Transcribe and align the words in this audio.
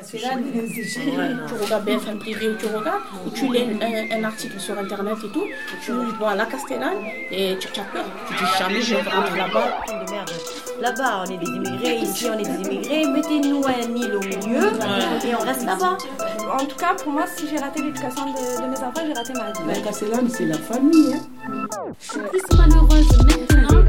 C'est 0.00 0.18
là, 0.18 0.30
tu 1.46 1.54
regardes 1.54 1.84
BFM 1.84 2.18
privé 2.18 2.48
ou 2.48 2.56
tu 2.56 2.66
regardes, 2.66 3.02
ou 3.24 3.30
tu 3.30 3.46
lis 3.52 3.62
un, 3.80 4.18
un, 4.18 4.24
article 4.24 4.58
sur 4.58 4.76
internet 4.76 5.16
et 5.24 5.28
tout, 5.28 5.44
tu 5.84 5.92
vois 6.18 6.34
la 6.34 6.46
Castellane 6.46 6.98
et 7.30 7.56
tu, 7.58 7.68
as 7.78 7.84
peur. 7.84 8.04
Tu 8.26 8.34
dis 8.34 8.50
jamais 8.58 8.80
je 8.80 8.94
vais 8.96 9.02
rentrer 9.02 9.38
là-bas. 9.38 9.84
Là-bas, 10.80 11.24
on 11.24 11.30
est 11.30 11.36
des 11.36 11.46
immigrés, 11.46 11.98
ici 11.98 12.26
on 12.28 12.38
est 12.38 12.42
des 12.42 12.68
immigrés, 12.68 13.06
mettez-nous 13.06 13.62
un 13.64 13.94
île 13.94 14.14
au 14.14 14.20
milieu 14.20 14.72
et 15.24 15.34
on 15.34 15.44
reste 15.44 15.64
là-bas. 15.64 15.98
En 16.50 16.64
tout 16.64 16.76
cas, 16.76 16.94
pour 16.94 17.12
moi, 17.12 17.24
si 17.36 17.48
j'ai 17.48 17.58
raté 17.58 17.82
l'éducation 17.82 18.26
de, 18.26 18.62
de, 18.62 18.68
mes 18.68 18.78
enfants, 18.78 19.02
j'ai 19.06 19.12
raté 19.12 19.32
ma 19.34 19.52
vie. 19.52 19.68
La 19.68 19.80
Castellane, 19.80 20.28
c'est 20.28 20.46
la 20.46 20.58
famille. 20.58 21.14
Hein. 21.14 21.66
Je 22.00 22.04
suis 22.04 22.20
plus 22.20 22.56
malheureuse 22.56 23.18
maintenant 23.18 23.84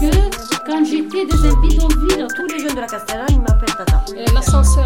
que 0.00 0.66
quand 0.66 0.84
j'étais 0.84 1.26
dans 1.26 1.44
un 1.44 1.60
bidonville. 1.60 2.26
Tous 2.36 2.46
les 2.46 2.60
jeunes 2.60 2.74
de 2.74 2.80
la 2.80 2.86
Castellane, 2.86 3.26
ils 3.30 3.40
m'appellent 3.40 3.76
Tata. 3.76 4.04
L'ascenseur. 4.34 4.84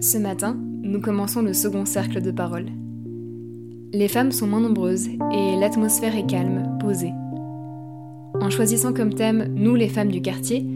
Ce 0.00 0.18
matin, 0.18 0.56
nous 0.82 1.00
commençons 1.00 1.42
le 1.42 1.52
second 1.52 1.84
cercle 1.84 2.20
de 2.20 2.30
parole. 2.30 2.66
Les 3.92 4.08
femmes 4.08 4.32
sont 4.32 4.46
moins 4.46 4.60
nombreuses 4.60 5.08
et 5.08 5.56
l'atmosphère 5.60 6.16
est 6.16 6.26
calme, 6.26 6.78
posée. 6.80 7.12
En 8.40 8.50
choisissant 8.50 8.92
comme 8.92 9.14
thème 9.14 9.54
Nous 9.54 9.74
les 9.74 9.88
femmes 9.88 10.10
du 10.10 10.22
quartier, 10.22 10.66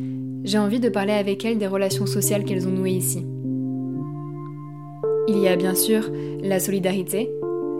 j'ai 0.44 0.58
envie 0.58 0.80
de 0.80 0.88
parler 0.88 1.14
avec 1.14 1.44
elles 1.44 1.58
des 1.58 1.66
relations 1.66 2.06
sociales 2.06 2.44
qu'elles 2.44 2.68
ont 2.68 2.72
nouées 2.72 2.92
ici. 2.92 3.26
Il 5.28 5.38
y 5.38 5.48
a 5.48 5.56
bien 5.56 5.74
sûr 5.74 6.08
la 6.42 6.60
solidarité, 6.60 7.30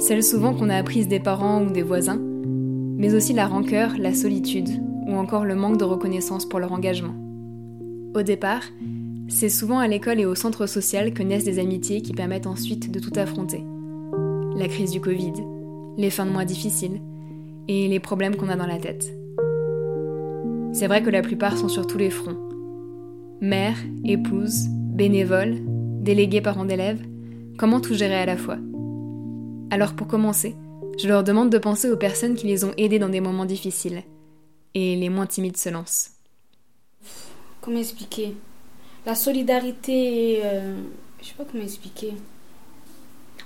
celle 0.01 0.25
souvent 0.25 0.53
qu'on 0.55 0.71
a 0.71 0.77
apprise 0.77 1.07
des 1.07 1.21
parents 1.21 1.63
ou 1.63 1.71
des 1.71 1.83
voisins, 1.83 2.21
mais 2.21 3.15
aussi 3.15 3.35
la 3.35 3.47
rancœur, 3.47 3.93
la 3.99 4.15
solitude 4.15 4.71
ou 5.07 5.15
encore 5.15 5.45
le 5.45 5.55
manque 5.55 5.79
de 5.79 5.85
reconnaissance 5.85 6.47
pour 6.47 6.59
leur 6.59 6.73
engagement. 6.73 7.15
Au 8.17 8.23
départ, 8.23 8.63
c'est 9.29 9.51
souvent 9.51 9.79
à 9.79 9.87
l'école 9.87 10.19
et 10.19 10.25
au 10.25 10.35
centre 10.35 10.67
social 10.67 11.13
que 11.13 11.23
naissent 11.23 11.45
des 11.45 11.59
amitiés 11.59 12.01
qui 12.01 12.15
permettent 12.15 12.47
ensuite 12.47 12.91
de 12.91 12.99
tout 12.99 13.13
affronter 13.15 13.63
la 14.57 14.69
crise 14.69 14.91
du 14.91 15.03
Covid, 15.03 15.35
les 15.99 16.09
fins 16.09 16.25
de 16.25 16.31
mois 16.31 16.47
difficiles 16.47 17.03
et 17.69 17.89
les 17.89 18.01
problèmes 18.01 18.37
qu'on 18.37 18.49
a 18.49 18.57
dans 18.57 18.67
la 18.67 18.79
tête. 18.79 19.13
C'est 20.73 20.87
vrai 20.87 21.03
que 21.03 21.11
la 21.11 21.21
plupart 21.21 21.59
sont 21.59 21.69
sur 21.69 21.87
tous 21.87 21.99
les 21.99 22.09
fronts. 22.09 22.39
Mère, 23.43 23.77
épouse, 24.03 24.65
bénévole, 24.71 25.59
délégués 26.01 26.41
parents 26.41 26.65
d'élèves, 26.65 27.07
comment 27.59 27.83
tout 27.83 27.93
gérer 27.93 28.15
à 28.15 28.25
la 28.25 28.39
fois? 28.39 28.57
Alors 29.71 29.93
pour 29.93 30.07
commencer, 30.07 30.57
je 30.99 31.07
leur 31.07 31.23
demande 31.23 31.51
de 31.51 31.59
penser 31.59 31.91
aux 31.91 31.99
personnes 31.99 32.35
qui 32.35 32.47
les 32.47 32.65
ont 32.65 32.73
aidés 32.79 32.99
dans 32.99 33.11
des 33.11 33.21
moments 33.21 33.45
difficiles. 33.45 34.05
Et 34.73 34.97
les 34.97 35.11
moins 35.11 35.27
timides 35.27 35.59
se 35.59 35.69
lancent. 35.69 36.16
Comment 37.67 37.81
expliquer? 37.81 38.37
La 39.07 39.17
solidarité, 39.17 40.41
euh, 40.45 40.77
je 41.21 41.27
sais 41.27 41.35
pas 41.37 41.45
comment 41.51 41.65
expliquer. 41.65 42.13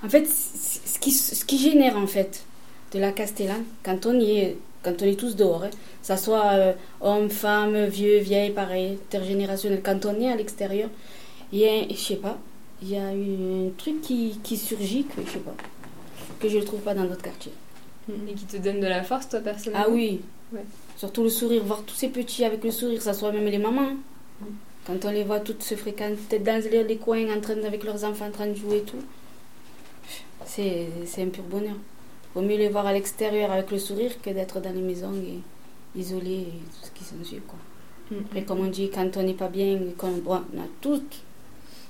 En 0.04 0.10
fait, 0.10 0.26
ce 0.28 0.98
qui, 0.98 1.10
ce 1.10 1.42
qui 1.42 1.56
génère 1.56 1.96
en 1.96 2.06
fait 2.06 2.44
de 2.92 2.98
la 2.98 3.12
Castellane, 3.12 3.64
quand 3.82 4.04
on 4.04 4.20
y 4.20 4.32
est, 4.32 4.58
quand 4.82 4.92
on 5.00 5.06
est 5.06 5.18
tous 5.18 5.36
dehors, 5.36 5.64
hein, 5.64 5.70
ça 6.02 6.18
soit 6.18 6.50
euh, 6.52 6.72
homme, 7.00 7.30
femme, 7.30 7.86
vieux, 7.86 8.18
vieille, 8.18 8.50
pareil, 8.50 8.98
intergénérationnel, 9.06 9.81
quand 9.82 10.04
on 10.04 10.20
est 10.20 10.31
à 10.31 10.37
l'extérieur, 10.37 10.91
il 11.50 11.60
y 11.60 11.64
a, 11.66 11.88
je 11.88 11.94
sais 11.94 12.16
pas, 12.16 12.37
il 12.82 12.91
y 12.91 12.97
a 12.98 13.06
un 13.06 13.70
truc 13.78 14.02
qui, 14.02 14.38
qui 14.42 14.58
surgit 14.58 15.04
que 15.04 15.22
je 15.25 15.31
sais 15.31 15.38
pas, 15.38 15.54
que 16.38 16.47
je 16.47 16.58
ne 16.58 16.62
trouve 16.62 16.81
pas 16.81 16.92
dans 16.92 17.04
d'autres 17.04 17.22
quartiers. 17.22 17.54
Et 18.28 18.34
qui 18.34 18.44
te 18.44 18.58
donne 18.58 18.81
de 18.81 18.87
la 18.87 19.02
force, 19.02 19.31
toi, 19.31 19.41
personnellement? 19.41 19.87
Ah 19.88 19.91
oui, 19.91 20.20
ouais. 20.52 20.60
surtout 20.98 21.22
le 21.22 21.31
sourire, 21.31 21.64
voir 21.64 21.84
tous 21.84 21.94
ces 21.94 22.08
petits 22.08 22.44
avec 22.44 22.62
le 22.62 22.70
sourire, 22.70 23.00
ça 23.00 23.14
soit 23.14 23.32
même 23.32 23.47
les 23.47 23.56
mamans. 23.56 23.92
Quand 24.86 25.04
on 25.04 25.10
les 25.10 25.24
voit 25.24 25.40
toutes 25.40 25.62
se 25.62 25.74
fréquenter 25.74 26.38
dans 26.38 26.62
les 26.86 26.96
coins, 26.96 27.36
en 27.36 27.40
train, 27.40 27.62
avec 27.64 27.84
leurs 27.84 28.04
enfants 28.04 28.26
en 28.26 28.30
train 28.30 28.46
de 28.46 28.54
jouer 28.54 28.78
et 28.78 28.82
tout 28.82 29.02
c'est 30.46 31.22
un 31.22 31.28
pur 31.28 31.44
bonheur. 31.44 31.76
Vaut 32.34 32.42
mieux 32.42 32.56
les 32.56 32.68
voir 32.68 32.86
à 32.86 32.92
l'extérieur 32.92 33.50
avec 33.50 33.70
le 33.70 33.78
sourire 33.78 34.20
que 34.22 34.30
d'être 34.30 34.60
dans 34.60 34.72
les 34.72 34.80
maisons 34.80 35.14
et 35.14 35.40
isolés 35.98 36.40
et 36.40 36.44
tout 36.44 36.86
ce 36.86 36.90
qui 36.90 37.04
s'ensuit. 37.04 37.40
Quoi. 37.46 37.58
Mm. 38.10 38.20
Après, 38.24 38.42
comme 38.44 38.60
on 38.60 38.70
dit, 38.70 38.90
quand 38.90 39.16
on 39.16 39.22
n'est 39.22 39.34
pas 39.34 39.48
bien, 39.48 39.78
qu'on 39.98 40.12
bon, 40.18 40.42
on 40.54 40.60
a 40.60 40.66
tout, 40.80 41.02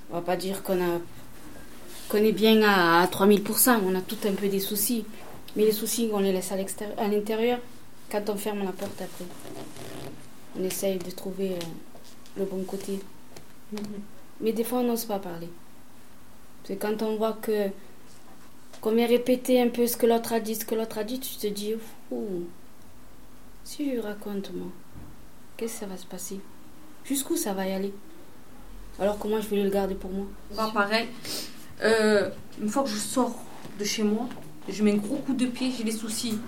on 0.09 0.15
va 0.15 0.21
pas 0.21 0.35
dire 0.35 0.63
qu'on 0.63 0.81
a 0.81 0.99
qu'on 2.09 2.17
est 2.17 2.33
bien 2.33 2.61
à, 2.63 3.03
à 3.03 3.05
3000%, 3.05 3.79
on 3.85 3.95
a 3.95 4.01
tout 4.01 4.17
un 4.27 4.33
peu 4.33 4.49
des 4.49 4.59
soucis. 4.59 5.05
Mais 5.55 5.63
les 5.63 5.71
soucis, 5.71 6.09
on 6.11 6.19
les 6.19 6.33
laisse 6.33 6.51
à 6.51 7.07
l'intérieur. 7.07 7.59
Quand 8.11 8.29
on 8.29 8.35
ferme 8.35 8.59
la 8.59 8.71
porte 8.73 9.01
après, 9.01 9.25
on 10.59 10.63
essaye 10.63 10.97
de 10.97 11.11
trouver 11.11 11.51
euh, 11.51 11.59
le 12.37 12.45
bon 12.45 12.63
côté. 12.63 12.99
Mm 13.71 13.77
-hmm. 13.77 14.01
Mais 14.41 14.53
des 14.53 14.63
fois, 14.63 14.79
on 14.79 14.83
n'ose 14.83 15.05
pas 15.05 15.19
parler. 15.19 15.49
C'est 16.63 16.77
quand 16.77 17.01
on 17.01 17.15
voit 17.17 17.37
que 17.41 17.69
qu'on 18.81 18.95
vient 18.95 19.07
répéter 19.07 19.61
un 19.61 19.69
peu 19.69 19.85
ce 19.85 19.95
que 19.95 20.07
l'autre 20.07 20.33
a 20.33 20.39
dit, 20.39 20.55
ce 20.55 20.65
que 20.65 20.73
l'autre 20.75 20.97
a 20.97 21.03
dit, 21.03 21.19
tu 21.19 21.35
te 21.37 21.47
dis, 21.47 21.75
oh, 22.11 22.43
si 23.63 23.95
je 23.95 23.99
raconte 23.99 24.51
moi, 24.53 24.71
qu'est-ce 25.55 25.73
que 25.73 25.79
ça 25.81 25.85
va 25.85 25.97
se 25.97 26.05
passer? 26.07 26.39
Jusqu'où 27.05 27.35
ça 27.37 27.53
va 27.53 27.67
y 27.67 27.73
aller? 27.73 27.93
Alors 28.99 29.17
comment 29.19 29.39
je 29.39 29.47
voulais 29.47 29.63
le 29.63 29.69
garder 29.69 29.95
pour 29.95 30.11
moi 30.11 30.25
Pas 30.55 30.71
pareil. 30.71 31.07
Euh, 31.83 32.29
une 32.61 32.69
fois 32.69 32.83
que 32.83 32.89
je 32.89 32.97
sors 32.97 33.35
de 33.79 33.83
chez 33.83 34.03
moi, 34.03 34.27
je 34.67 34.83
mets 34.83 34.93
un 34.93 34.97
gros 34.97 35.17
coup 35.17 35.33
de 35.33 35.45
pied, 35.45 35.71
j'ai 35.75 35.83
des 35.83 35.91
soucis 35.91 36.39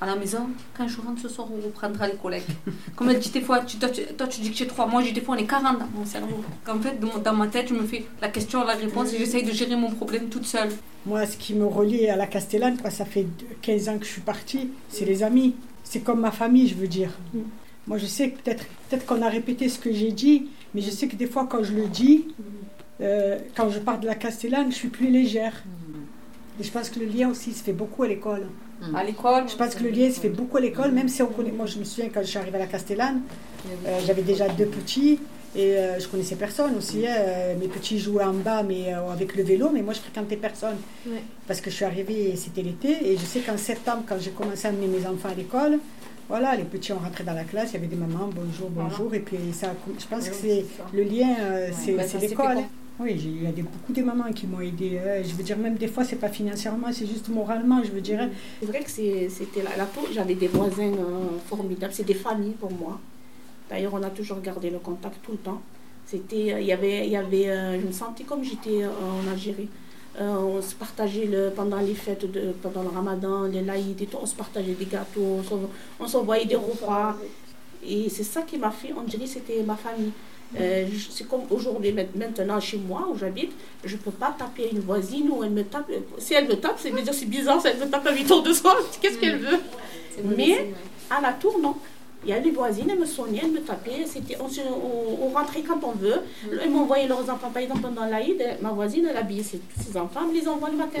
à 0.00 0.06
la 0.06 0.16
maison. 0.16 0.48
Quand 0.76 0.88
je 0.88 1.00
rentre 1.00 1.20
ce 1.20 1.28
soir, 1.28 1.48
on 1.52 1.64
reprendra 1.64 2.08
les 2.08 2.16
collègues. 2.16 2.42
Comme 2.96 3.10
elle 3.10 3.18
dit 3.18 3.30
des 3.30 3.40
fois, 3.40 3.60
tu, 3.60 3.76
toi, 3.78 3.88
tu, 3.90 4.02
toi, 4.02 4.26
tu 4.26 4.40
dis 4.40 4.50
que 4.50 4.56
j'ai 4.56 4.66
trois, 4.66 4.86
moi 4.86 5.02
j'ai 5.02 5.12
des 5.12 5.20
fois 5.20 5.34
on 5.34 5.38
est 5.38 5.46
40 5.46 5.78
dans 5.78 5.86
mon 5.94 6.04
cerveau. 6.04 6.42
En 6.66 6.78
fait, 6.80 6.98
dans 7.22 7.34
ma 7.34 7.48
tête, 7.48 7.68
je 7.68 7.74
me 7.74 7.84
fais 7.84 8.04
la 8.20 8.28
question, 8.28 8.64
la 8.64 8.74
réponse 8.74 9.12
et 9.12 9.18
j'essaye 9.18 9.44
de 9.44 9.52
gérer 9.52 9.76
mon 9.76 9.90
problème 9.90 10.28
toute 10.28 10.46
seule. 10.46 10.70
Moi, 11.06 11.26
ce 11.26 11.36
qui 11.36 11.54
me 11.54 11.66
relie 11.66 12.08
à 12.08 12.16
la 12.16 12.26
Castellane, 12.26 12.76
ça 12.90 13.04
fait 13.04 13.26
15 13.62 13.88
ans 13.88 13.98
que 13.98 14.04
je 14.04 14.10
suis 14.10 14.20
partie, 14.20 14.70
c'est 14.88 15.04
les 15.04 15.22
amis. 15.22 15.54
C'est 15.84 16.00
comme 16.00 16.20
ma 16.20 16.30
famille, 16.30 16.68
je 16.68 16.74
veux 16.74 16.86
dire. 16.86 17.10
Moi, 17.86 17.98
je 17.98 18.06
sais 18.06 18.30
que 18.30 18.40
peut-être 18.40 18.64
peut 18.90 18.98
qu'on 19.06 19.22
a 19.22 19.28
répété 19.28 19.68
ce 19.68 19.78
que 19.78 19.92
j'ai 19.92 20.12
dit, 20.12 20.48
mais 20.74 20.80
je 20.80 20.90
sais 20.90 21.08
que 21.08 21.16
des 21.16 21.26
fois, 21.26 21.46
quand 21.50 21.62
je 21.62 21.72
le 21.72 21.86
dis, 21.86 22.26
euh, 23.00 23.38
quand 23.56 23.70
je 23.70 23.78
pars 23.78 23.98
de 23.98 24.06
la 24.06 24.14
Castellane, 24.14 24.70
je 24.70 24.76
suis 24.76 24.88
plus 24.88 25.10
légère. 25.10 25.64
Et 26.60 26.62
je 26.62 26.70
pense 26.70 26.90
que 26.90 27.00
le 27.00 27.06
lien 27.06 27.30
aussi 27.30 27.52
se 27.52 27.64
fait 27.64 27.72
beaucoup 27.72 28.02
à 28.02 28.08
l'école. 28.08 28.46
À 28.94 29.04
l'école 29.04 29.48
Je 29.48 29.56
pense 29.56 29.74
que 29.74 29.82
le 29.82 29.90
lien 29.90 30.10
se 30.10 30.20
fait 30.20 30.28
beaucoup 30.28 30.56
à 30.56 30.60
l'école, 30.60 30.92
même 30.92 31.08
si 31.08 31.22
on 31.22 31.26
connaît. 31.26 31.52
Moi, 31.52 31.66
je 31.66 31.78
me 31.78 31.84
souviens 31.84 32.08
quand 32.12 32.20
je 32.22 32.26
suis 32.26 32.38
arrivée 32.38 32.56
à 32.56 32.60
la 32.60 32.66
Castellane, 32.66 33.22
euh, 33.86 34.00
j'avais 34.06 34.22
déjà 34.22 34.48
deux 34.48 34.66
petits 34.66 35.18
et 35.54 35.76
euh, 35.76 35.98
je 35.98 36.08
connaissais 36.08 36.36
personne 36.36 36.76
aussi. 36.76 37.06
Hein. 37.06 37.56
Mes 37.58 37.68
petits 37.68 37.98
jouaient 37.98 38.24
en 38.24 38.34
bas, 38.34 38.62
mais 38.62 38.94
euh, 38.94 39.10
avec 39.10 39.34
le 39.36 39.42
vélo, 39.42 39.70
mais 39.72 39.82
moi, 39.82 39.94
je 39.94 40.00
fréquentais 40.00 40.36
personne. 40.36 40.76
Ouais. 41.06 41.22
Parce 41.46 41.60
que 41.60 41.70
je 41.70 41.76
suis 41.76 41.84
arrivée, 41.84 42.34
c'était 42.36 42.62
l'été, 42.62 43.10
et 43.10 43.16
je 43.16 43.24
sais 43.24 43.40
qu'en 43.40 43.56
septembre, 43.56 44.04
quand 44.08 44.18
j'ai 44.18 44.30
commencé 44.30 44.66
à 44.66 44.70
amener 44.70 44.86
mes 44.86 45.06
enfants 45.06 45.28
à 45.30 45.34
l'école, 45.34 45.78
voilà, 46.30 46.54
les 46.54 46.62
petits 46.62 46.92
ont 46.92 46.98
rentré 46.98 47.24
dans 47.24 47.34
la 47.34 47.42
classe, 47.42 47.70
il 47.70 47.74
y 47.74 47.76
avait 47.78 47.88
des 47.88 47.96
mamans, 47.96 48.30
bonjour, 48.32 48.70
bonjour, 48.70 49.06
voilà. 49.08 49.16
et 49.16 49.20
puis 49.20 49.38
ça, 49.52 49.74
je 49.98 50.06
pense 50.06 50.28
que 50.28 50.34
c'est 50.34 50.64
le 50.94 51.02
lien, 51.02 51.34
euh, 51.40 51.70
c'est 51.72 51.92
bah, 51.92 52.04
l'école. 52.20 52.58
Oui, 53.02 53.14
il 53.18 53.42
y 53.42 53.46
a 53.46 53.50
beaucoup 53.50 53.94
de 53.94 54.02
mamans 54.02 54.30
qui 54.30 54.46
m'ont 54.46 54.60
aidé. 54.60 54.98
Hein. 54.98 55.22
Je 55.24 55.34
veux 55.34 55.42
dire, 55.42 55.56
même 55.56 55.76
des 55.76 55.88
fois, 55.88 56.04
c'est 56.04 56.16
pas 56.16 56.28
financièrement, 56.28 56.88
c'est 56.92 57.06
juste 57.06 57.30
moralement, 57.30 57.82
je 57.82 57.90
veux 57.92 58.02
dire. 58.02 58.28
C'est 58.60 58.66
vrai 58.66 58.80
que 58.80 58.90
c'était 58.90 59.62
la, 59.78 59.86
peau. 59.86 60.02
J'avais 60.12 60.34
des 60.34 60.48
voisins 60.48 60.92
euh, 60.92 61.38
formidables, 61.46 61.94
c'est 61.94 62.04
des 62.04 62.12
familles 62.12 62.56
pour 62.60 62.70
moi. 62.70 63.00
D'ailleurs, 63.70 63.94
on 63.94 64.02
a 64.02 64.10
toujours 64.10 64.42
gardé 64.42 64.68
le 64.68 64.78
contact 64.80 65.16
tout 65.22 65.32
le 65.32 65.38
temps. 65.38 65.62
C'était, 66.04 66.60
il 66.60 66.66
y 66.66 66.72
avait, 66.72 67.06
il 67.06 67.12
y 67.12 67.16
avait, 67.16 67.48
euh, 67.48 67.80
je 67.80 67.86
me 67.86 67.92
sentais 67.92 68.24
comme 68.24 68.44
j'étais 68.44 68.84
en 68.84 69.30
Algérie. 69.32 69.70
Euh, 70.20 70.36
on 70.36 70.60
se 70.60 70.74
partageait 70.74 71.24
le, 71.24 71.50
pendant 71.56 71.78
les 71.78 71.94
fêtes, 71.94 72.30
de, 72.30 72.52
pendant 72.60 72.82
le 72.82 72.88
ramadan, 72.88 73.44
les 73.44 73.62
laïds 73.62 73.96
et 73.98 74.06
tout, 74.06 74.18
on 74.20 74.26
se 74.26 74.34
partageait 74.34 74.74
des 74.74 74.84
gâteaux, 74.84 75.40
on 75.98 76.06
s'envoyait 76.06 76.44
des 76.44 76.56
repas. 76.56 77.16
Et 77.86 78.10
c'est 78.10 78.24
ça 78.24 78.42
qui 78.42 78.58
m'a 78.58 78.70
fait, 78.70 78.92
on 78.92 79.04
dirait 79.04 79.26
c'était 79.26 79.62
ma 79.62 79.76
famille. 79.76 80.12
Euh, 80.58 80.86
c'est 81.10 81.28
comme 81.28 81.42
aujourd'hui, 81.50 81.94
maintenant 82.14 82.58
chez 82.58 82.76
moi 82.76 83.08
où 83.12 83.16
j'habite, 83.16 83.52
je 83.84 83.94
ne 83.94 84.00
peux 84.00 84.10
pas 84.10 84.34
taper 84.36 84.70
une 84.72 84.80
voisine 84.80 85.30
ou 85.30 85.44
elle 85.44 85.50
me 85.50 85.62
tape. 85.62 85.90
Si 86.18 86.34
elle 86.34 86.48
me 86.48 86.54
tape, 86.54 86.76
c'est 86.78 86.92
c'est 87.12 87.26
bizarre, 87.26 87.60
si 87.60 87.68
elle 87.68 87.78
me 87.78 87.88
tape 87.88 88.06
à 88.06 88.12
8 88.12 88.30
heures 88.30 88.42
de 88.42 88.52
soir, 88.52 88.76
qu'est-ce 89.00 89.18
qu'elle 89.18 89.38
veut? 89.38 89.60
Mais 90.36 90.72
à 91.08 91.20
la 91.20 91.32
tour, 91.32 91.58
non. 91.60 91.76
Il 92.24 92.30
y 92.30 92.32
a 92.34 92.40
des 92.40 92.50
voisines, 92.50 92.90
elles 92.90 92.98
me 92.98 93.06
sonnaient, 93.06 93.40
elles 93.42 93.50
me 93.50 93.60
tapaient, 93.60 94.04
on, 94.40 94.44
on, 94.44 95.24
on, 95.24 95.28
rentrait 95.30 95.62
quand 95.62 95.80
on 95.82 95.92
veut. 95.92 96.20
Elles 96.60 96.68
m'envoyaient 96.68 97.08
leurs 97.08 97.30
enfants, 97.30 97.50
par 97.50 97.62
exemple, 97.62 97.80
pendant 97.80 98.04
l'Aïd, 98.04 98.42
ma 98.60 98.70
voisine, 98.72 99.06
elle 99.08 99.16
habillait 99.16 99.42
ses, 99.42 99.60
ses 99.80 99.96
enfants, 99.96 100.20
elle 100.24 100.34
me 100.34 100.40
les 100.40 100.46
envoie 100.46 100.68
le 100.68 100.76
matin 100.76 101.00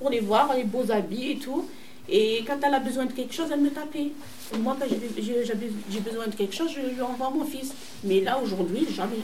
pour 0.00 0.10
les 0.10 0.18
voir, 0.18 0.52
les 0.56 0.64
beaux 0.64 0.90
habits 0.90 1.32
et 1.32 1.36
tout. 1.36 1.64
Et 2.08 2.42
quand 2.46 2.58
elle 2.66 2.74
a 2.74 2.80
besoin 2.80 3.06
de 3.06 3.12
quelque 3.12 3.32
chose, 3.34 3.46
elle 3.52 3.60
me 3.60 3.70
tapait. 3.70 4.10
Et 4.54 4.58
moi, 4.58 4.76
quand 4.78 4.86
j'ai- 4.88 6.00
besoin 6.00 6.26
de 6.26 6.34
quelque 6.34 6.54
chose, 6.54 6.70
je 6.74 6.94
lui 6.94 7.00
envoie 7.00 7.30
mon 7.30 7.44
fils. 7.44 7.72
Mais 8.04 8.20
là, 8.20 8.38
aujourd'hui, 8.42 8.86
jamais. 8.94 9.20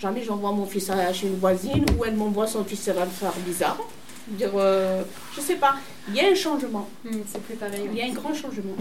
Jamais 0.00 0.22
j'envoie 0.24 0.50
mon 0.52 0.66
fils 0.66 0.90
à- 0.90 1.12
chez 1.12 1.28
une 1.28 1.36
voisine 1.38 1.84
ou 1.98 2.04
elle 2.04 2.16
m'envoie 2.16 2.46
son 2.48 2.64
fils, 2.64 2.80
ça 2.80 2.92
va 2.92 3.04
me 3.04 3.10
faire 3.10 3.32
bizarre. 3.46 3.78
Dire, 4.32 4.50
euh, 4.56 5.02
je 5.36 5.40
sais 5.40 5.56
pas, 5.56 5.74
il 6.08 6.14
y 6.16 6.20
a 6.20 6.28
un 6.30 6.34
changement. 6.34 6.88
c'est 7.26 7.42
plus 7.42 7.54
pareil. 7.56 7.82
Il 7.92 7.98
y 7.98 8.02
a 8.02 8.06
un 8.06 8.12
grand 8.14 8.32
changement. 8.34 8.76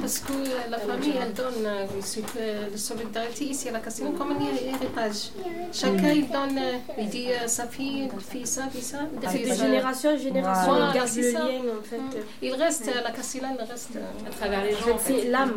Parce 0.00 0.18
que 0.20 0.32
la 0.70 0.78
famille, 0.78 1.14
elle 1.20 1.32
donne 1.32 1.64
euh, 1.66 1.86
c'est 2.00 2.20
que 2.22 2.70
la 2.72 2.76
solidarité 2.76 3.44
ici 3.44 3.68
à 3.68 3.72
la 3.72 3.80
Castellane 3.80 4.14
comme 4.14 4.32
un 4.32 4.40
héritage. 4.40 5.30
Chacun, 5.72 6.10
il 6.12 6.28
donne, 6.28 6.58
euh, 6.58 6.72
il 6.98 7.08
dit 7.08 7.26
euh, 7.30 7.46
sa 7.46 7.66
fille, 7.66 8.08
fille 8.30 8.46
ça, 8.46 8.62
fille 8.72 8.82
ça. 8.82 8.98
De 9.20 9.26
ça. 9.48 9.64
génération 9.64 10.10
en 10.14 10.18
génération, 10.18 10.72
on 10.72 10.92
garde 10.94 11.08
c'est 11.08 11.22
le 11.22 11.32
ça. 11.32 11.38
lien 11.40 11.60
en 11.78 11.82
fait. 11.82 12.20
Il 12.42 12.54
reste, 12.54 12.88
euh, 12.88 13.00
la 13.02 13.10
Castellane 13.10 13.56
reste 13.58 13.96
euh, 13.96 14.26
À 14.28 14.30
travers 14.30 14.64
les 14.64 14.74
En 14.74 14.78
gens. 14.78 14.84
fait, 14.84 14.92
en 14.92 14.98
fait. 14.98 15.20
c'est 15.22 15.28
l'âme, 15.30 15.56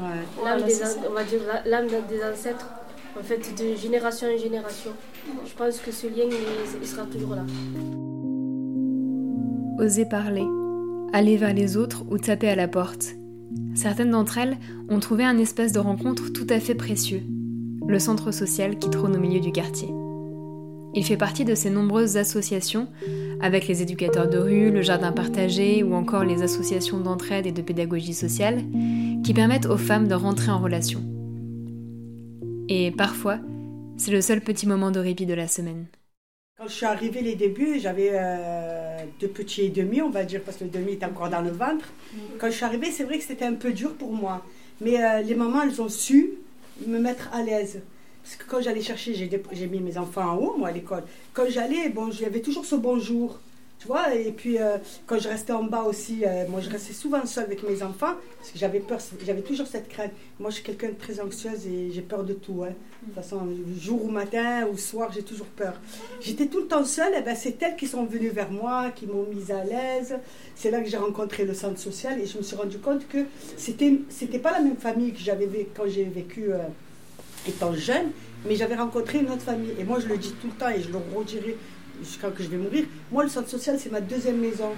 Ouais. 0.00 0.06
l'âme 0.08 0.24
Voilà, 0.38 0.62
des, 0.62 0.72
c'est 0.72 0.84
an- 0.84 0.86
ça. 0.88 0.96
on 1.08 1.12
va 1.12 1.24
dire 1.24 1.40
l'âme 1.66 1.86
des 2.08 2.22
ancêtres, 2.24 2.66
en 3.18 3.22
fait, 3.22 3.42
de 3.60 3.76
génération 3.76 4.28
en 4.32 4.38
génération. 4.38 4.92
Je 5.46 5.52
pense 5.54 5.78
que 5.78 5.90
ce 5.92 6.06
lien, 6.06 6.24
il, 6.30 6.36
il 6.82 6.86
sera 6.88 7.04
toujours 7.06 7.34
là. 7.34 7.42
Oser 9.80 10.04
parler, 10.04 10.44
aller 11.14 11.38
vers 11.38 11.54
les 11.54 11.78
autres 11.78 12.04
ou 12.10 12.18
taper 12.18 12.50
à 12.50 12.54
la 12.54 12.68
porte. 12.68 13.14
Certaines 13.74 14.10
d'entre 14.10 14.36
elles 14.36 14.58
ont 14.90 15.00
trouvé 15.00 15.24
un 15.24 15.38
espace 15.38 15.72
de 15.72 15.78
rencontre 15.78 16.30
tout 16.34 16.46
à 16.50 16.60
fait 16.60 16.74
précieux, 16.74 17.22
le 17.88 17.98
centre 17.98 18.30
social 18.30 18.78
qui 18.78 18.90
trône 18.90 19.16
au 19.16 19.18
milieu 19.18 19.40
du 19.40 19.52
quartier. 19.52 19.88
Il 20.92 21.02
fait 21.02 21.16
partie 21.16 21.46
de 21.46 21.54
ces 21.54 21.70
nombreuses 21.70 22.18
associations, 22.18 22.88
avec 23.40 23.68
les 23.68 23.80
éducateurs 23.80 24.28
de 24.28 24.36
rue, 24.36 24.70
le 24.70 24.82
jardin 24.82 25.12
partagé 25.12 25.82
ou 25.82 25.94
encore 25.94 26.24
les 26.24 26.42
associations 26.42 27.00
d'entraide 27.00 27.46
et 27.46 27.52
de 27.52 27.62
pédagogie 27.62 28.12
sociale, 28.12 28.62
qui 29.24 29.32
permettent 29.32 29.64
aux 29.64 29.78
femmes 29.78 30.08
de 30.08 30.14
rentrer 30.14 30.50
en 30.50 30.58
relation. 30.58 31.00
Et 32.68 32.90
parfois, 32.90 33.38
c'est 33.96 34.10
le 34.10 34.20
seul 34.20 34.42
petit 34.42 34.66
moment 34.66 34.90
de 34.90 35.00
répit 35.00 35.24
de 35.24 35.32
la 35.32 35.48
semaine. 35.48 35.86
Quand 36.58 36.68
je 36.68 36.74
suis 36.74 36.84
arrivée 36.84 37.22
les 37.22 37.36
débuts, 37.36 37.78
j'avais 37.80 38.10
euh, 38.12 38.79
deux 39.20 39.28
petits 39.28 39.62
et 39.62 39.68
demi, 39.68 40.00
on 40.02 40.10
va 40.10 40.24
dire, 40.24 40.42
parce 40.42 40.56
que 40.56 40.64
le 40.64 40.70
demi 40.70 40.92
était 40.92 41.06
encore 41.06 41.28
dans 41.28 41.40
le 41.40 41.50
ventre. 41.50 41.88
Quand 42.38 42.48
je 42.48 42.56
suis 42.56 42.64
arrivée, 42.64 42.90
c'est 42.90 43.04
vrai 43.04 43.18
que 43.18 43.24
c'était 43.24 43.44
un 43.44 43.54
peu 43.54 43.72
dur 43.72 43.94
pour 43.94 44.12
moi. 44.12 44.44
Mais 44.80 45.02
euh, 45.02 45.22
les 45.22 45.34
mamans, 45.34 45.62
elles 45.62 45.80
ont 45.80 45.88
su 45.88 46.32
me 46.86 46.98
mettre 46.98 47.28
à 47.32 47.42
l'aise. 47.42 47.82
Parce 48.22 48.36
que 48.36 48.44
quand 48.44 48.60
j'allais 48.60 48.82
chercher, 48.82 49.14
j'ai 49.14 49.66
mis 49.66 49.80
mes 49.80 49.98
enfants 49.98 50.30
en 50.32 50.36
haut, 50.36 50.56
moi, 50.56 50.68
à 50.68 50.72
l'école. 50.72 51.04
Quand 51.32 51.48
j'allais, 51.48 51.88
bon, 51.88 52.10
j'avais 52.10 52.40
toujours 52.40 52.64
ce 52.64 52.76
bonjour. 52.76 53.38
Tu 53.80 53.86
vois, 53.86 54.14
et 54.14 54.30
puis 54.30 54.58
euh, 54.58 54.76
quand 55.06 55.18
je 55.18 55.26
restais 55.26 55.54
en 55.54 55.62
bas 55.64 55.84
aussi, 55.84 56.22
euh, 56.26 56.46
moi 56.48 56.60
je 56.60 56.68
restais 56.68 56.92
souvent 56.92 57.24
seule 57.24 57.44
avec 57.44 57.62
mes 57.62 57.82
enfants 57.82 58.12
parce 58.36 58.50
que 58.50 58.58
j'avais 58.58 58.78
peur, 58.80 58.98
j'avais 59.24 59.40
toujours 59.40 59.66
cette 59.66 59.88
crainte. 59.88 60.10
Moi 60.38 60.50
je 60.50 60.56
suis 60.56 60.64
quelqu'un 60.64 60.88
de 60.88 60.98
très 60.98 61.18
anxieuse 61.18 61.66
et 61.66 61.90
j'ai 61.90 62.02
peur 62.02 62.22
de 62.22 62.34
tout. 62.34 62.62
hein. 62.62 62.74
De 63.00 63.06
toute 63.06 63.14
façon, 63.14 63.38
jour 63.80 64.04
ou 64.04 64.10
matin 64.10 64.66
ou 64.70 64.76
soir, 64.76 65.10
j'ai 65.14 65.22
toujours 65.22 65.46
peur. 65.46 65.72
J'étais 66.20 66.44
tout 66.44 66.58
le 66.58 66.66
temps 66.66 66.84
seule, 66.84 67.14
et 67.14 67.22
ben 67.22 67.34
c'est 67.34 67.62
elles 67.62 67.74
qui 67.74 67.86
sont 67.86 68.04
venues 68.04 68.28
vers 68.28 68.50
moi, 68.50 68.90
qui 68.94 69.06
m'ont 69.06 69.24
mise 69.34 69.50
à 69.50 69.64
l'aise. 69.64 70.14
C'est 70.54 70.70
là 70.70 70.82
que 70.82 70.88
j'ai 70.90 70.98
rencontré 70.98 71.46
le 71.46 71.54
centre 71.54 71.78
social 71.80 72.20
et 72.20 72.26
je 72.26 72.36
me 72.36 72.42
suis 72.42 72.56
rendu 72.56 72.76
compte 72.76 73.08
que 73.08 73.24
c'était 73.56 73.94
c'était 74.10 74.38
pas 74.40 74.52
la 74.52 74.60
même 74.60 74.76
famille 74.76 75.14
que 75.14 75.20
j'avais 75.20 75.48
quand 75.74 75.88
j'ai 75.88 76.04
vécu 76.04 76.52
euh, 76.52 76.58
étant 77.48 77.74
jeune, 77.74 78.10
mais 78.46 78.56
j'avais 78.56 78.74
rencontré 78.76 79.20
une 79.20 79.30
autre 79.30 79.40
famille. 79.40 79.72
Et 79.78 79.84
moi 79.84 80.00
je 80.00 80.06
le 80.06 80.18
dis 80.18 80.34
tout 80.38 80.48
le 80.48 80.52
temps 80.52 80.68
et 80.68 80.82
je 80.82 80.90
le 80.90 80.98
redirai 81.16 81.56
jusqu'à 82.02 82.30
que 82.30 82.42
je 82.42 82.48
vais 82.48 82.56
mourir. 82.56 82.84
Moi 83.10 83.22
le 83.22 83.28
centre 83.28 83.48
social 83.48 83.78
c'est 83.78 83.90
ma 83.90 84.00
deuxième 84.00 84.38
maison. 84.38 84.70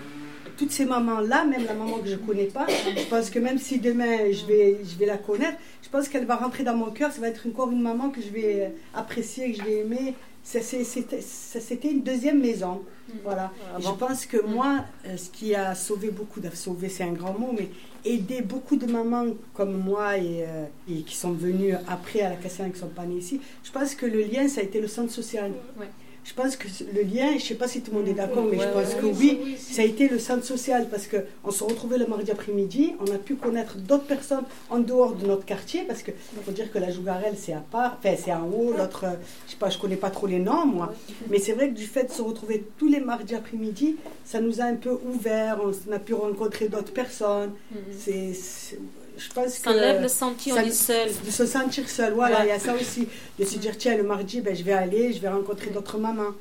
Toutes 0.58 0.70
ces 0.70 0.84
mamans-là, 0.84 1.44
même 1.44 1.64
la 1.64 1.72
maman 1.72 1.98
que 1.98 2.08
je 2.08 2.12
ne 2.14 2.18
connais 2.18 2.44
pas, 2.44 2.66
je 2.68 3.08
pense 3.08 3.30
que 3.30 3.38
même 3.38 3.58
si 3.58 3.78
demain 3.78 4.30
je 4.30 4.44
vais, 4.44 4.80
je 4.84 4.98
vais 4.98 5.06
la 5.06 5.16
connaître, 5.16 5.56
je 5.82 5.88
pense 5.88 6.08
qu'elle 6.08 6.26
va 6.26 6.36
rentrer 6.36 6.62
dans 6.62 6.76
mon 6.76 6.90
cœur. 6.90 7.10
Ça 7.10 7.20
va 7.22 7.28
être 7.28 7.46
encore 7.48 7.70
une 7.70 7.80
maman 7.80 8.10
que 8.10 8.20
je 8.20 8.28
vais 8.28 8.72
apprécier, 8.94 9.52
que 9.52 9.58
je 9.58 9.64
vais 9.64 9.78
aimer. 9.78 10.14
C'était 10.44 11.90
une 11.90 12.02
deuxième 12.02 12.40
maison. 12.40 12.82
Voilà. 13.24 13.50
Et 13.78 13.82
je 13.82 13.90
pense 13.92 14.26
que 14.26 14.44
moi, 14.44 14.84
euh, 15.06 15.16
ce 15.16 15.30
qui 15.30 15.54
a 15.54 15.74
sauvé 15.74 16.10
beaucoup, 16.10 16.40
de 16.40 16.50
sauver 16.50 16.88
c'est 16.88 17.04
un 17.04 17.12
grand 17.12 17.38
mot, 17.38 17.52
mais 17.56 17.68
aider 18.04 18.42
beaucoup 18.42 18.76
de 18.76 18.86
mamans 18.86 19.26
comme 19.54 19.76
moi 19.78 20.18
et, 20.18 20.44
euh, 20.46 20.64
et 20.90 21.02
qui 21.02 21.16
sont 21.16 21.32
venues 21.32 21.74
après 21.88 22.20
à 22.20 22.30
la 22.30 22.36
Castellane, 22.36 22.72
qui 22.72 22.78
ne 22.78 22.82
sont 22.82 22.94
pas 22.94 23.04
nées 23.04 23.18
ici, 23.18 23.40
je 23.62 23.70
pense 23.70 23.94
que 23.94 24.06
le 24.06 24.20
lien, 24.22 24.48
ça 24.48 24.60
a 24.60 24.64
été 24.64 24.80
le 24.80 24.88
centre 24.88 25.12
social. 25.12 25.52
Ouais. 25.78 25.86
Je 26.24 26.34
pense 26.34 26.54
que 26.56 26.68
le 26.94 27.02
lien, 27.02 27.30
je 27.30 27.34
ne 27.34 27.40
sais 27.40 27.54
pas 27.56 27.66
si 27.66 27.80
tout 27.80 27.90
le 27.90 27.98
monde 27.98 28.08
est 28.08 28.12
d'accord, 28.14 28.44
mais 28.44 28.56
je 28.58 28.68
pense 28.68 28.94
ouais, 28.94 29.00
que 29.00 29.06
oui, 29.06 29.40
oui, 29.44 29.56
ça 29.58 29.82
a 29.82 29.84
été 29.84 30.08
le 30.08 30.20
centre 30.20 30.44
social 30.44 30.88
parce 30.88 31.08
qu'on 31.08 31.50
se 31.50 31.64
retrouvait 31.64 31.98
le 31.98 32.06
mardi 32.06 32.30
après-midi, 32.30 32.92
on 33.00 33.12
a 33.12 33.18
pu 33.18 33.34
connaître 33.34 33.76
d'autres 33.76 34.04
personnes 34.06 34.44
en 34.70 34.78
dehors 34.78 35.14
de 35.16 35.26
notre 35.26 35.44
quartier 35.44 35.82
parce 35.82 36.02
que 36.02 36.12
faut 36.44 36.52
dire 36.52 36.70
que 36.70 36.78
la 36.78 36.90
Jougarelle 36.92 37.34
c'est 37.36 37.52
à 37.52 37.58
part, 37.60 37.98
enfin 37.98 38.14
c'est 38.16 38.32
en 38.32 38.46
haut, 38.46 38.72
l'autre, 38.76 39.04
euh, 39.04 39.14
je 39.46 39.52
sais 39.52 39.56
pas, 39.58 39.68
je 39.68 39.78
connais 39.78 39.96
pas 39.96 40.10
trop 40.10 40.28
les 40.28 40.38
noms 40.38 40.64
moi, 40.64 40.94
mais 41.28 41.38
c'est 41.40 41.52
vrai 41.54 41.70
que 41.70 41.74
du 41.74 41.86
fait 41.86 42.04
de 42.04 42.12
se 42.12 42.22
retrouver 42.22 42.64
tous 42.78 42.88
les 42.88 43.00
mardis 43.00 43.34
après-midi, 43.34 43.96
ça 44.24 44.40
nous 44.40 44.60
a 44.60 44.64
un 44.64 44.76
peu 44.76 44.96
ouvert, 45.12 45.58
on 45.88 45.92
a 45.92 45.98
pu 45.98 46.14
rencontrer 46.14 46.68
d'autres 46.68 46.92
personnes. 46.92 47.50
C'est, 47.98 48.32
c'est- 48.32 48.78
je 49.16 49.28
pense 49.32 49.48
Ça 49.54 49.70
que 49.72 49.76
enlève 49.76 50.02
le 50.02 50.08
senti, 50.08 50.52
on 50.52 50.56
ça- 50.56 50.64
est 50.64 50.70
seul. 50.70 51.08
de 51.26 51.30
se 51.30 51.46
sentir 51.46 51.88
seul. 51.88 52.12
Voilà, 52.14 52.38
Ouais. 52.40 52.46
il 52.46 52.48
y 52.48 52.52
a 52.52 52.58
ça 52.58 52.74
aussi. 52.74 53.08
De 53.38 53.44
se 53.44 53.58
dire, 53.58 53.76
tiens, 53.76 53.96
le 53.96 54.02
mardi, 54.02 54.40
ben, 54.40 54.54
je 54.54 54.62
vais 54.62 54.72
aller, 54.72 55.12
je 55.12 55.20
vais 55.20 55.28
rencontrer 55.28 55.70
d'autres 55.70 55.98
mamans. 55.98 56.32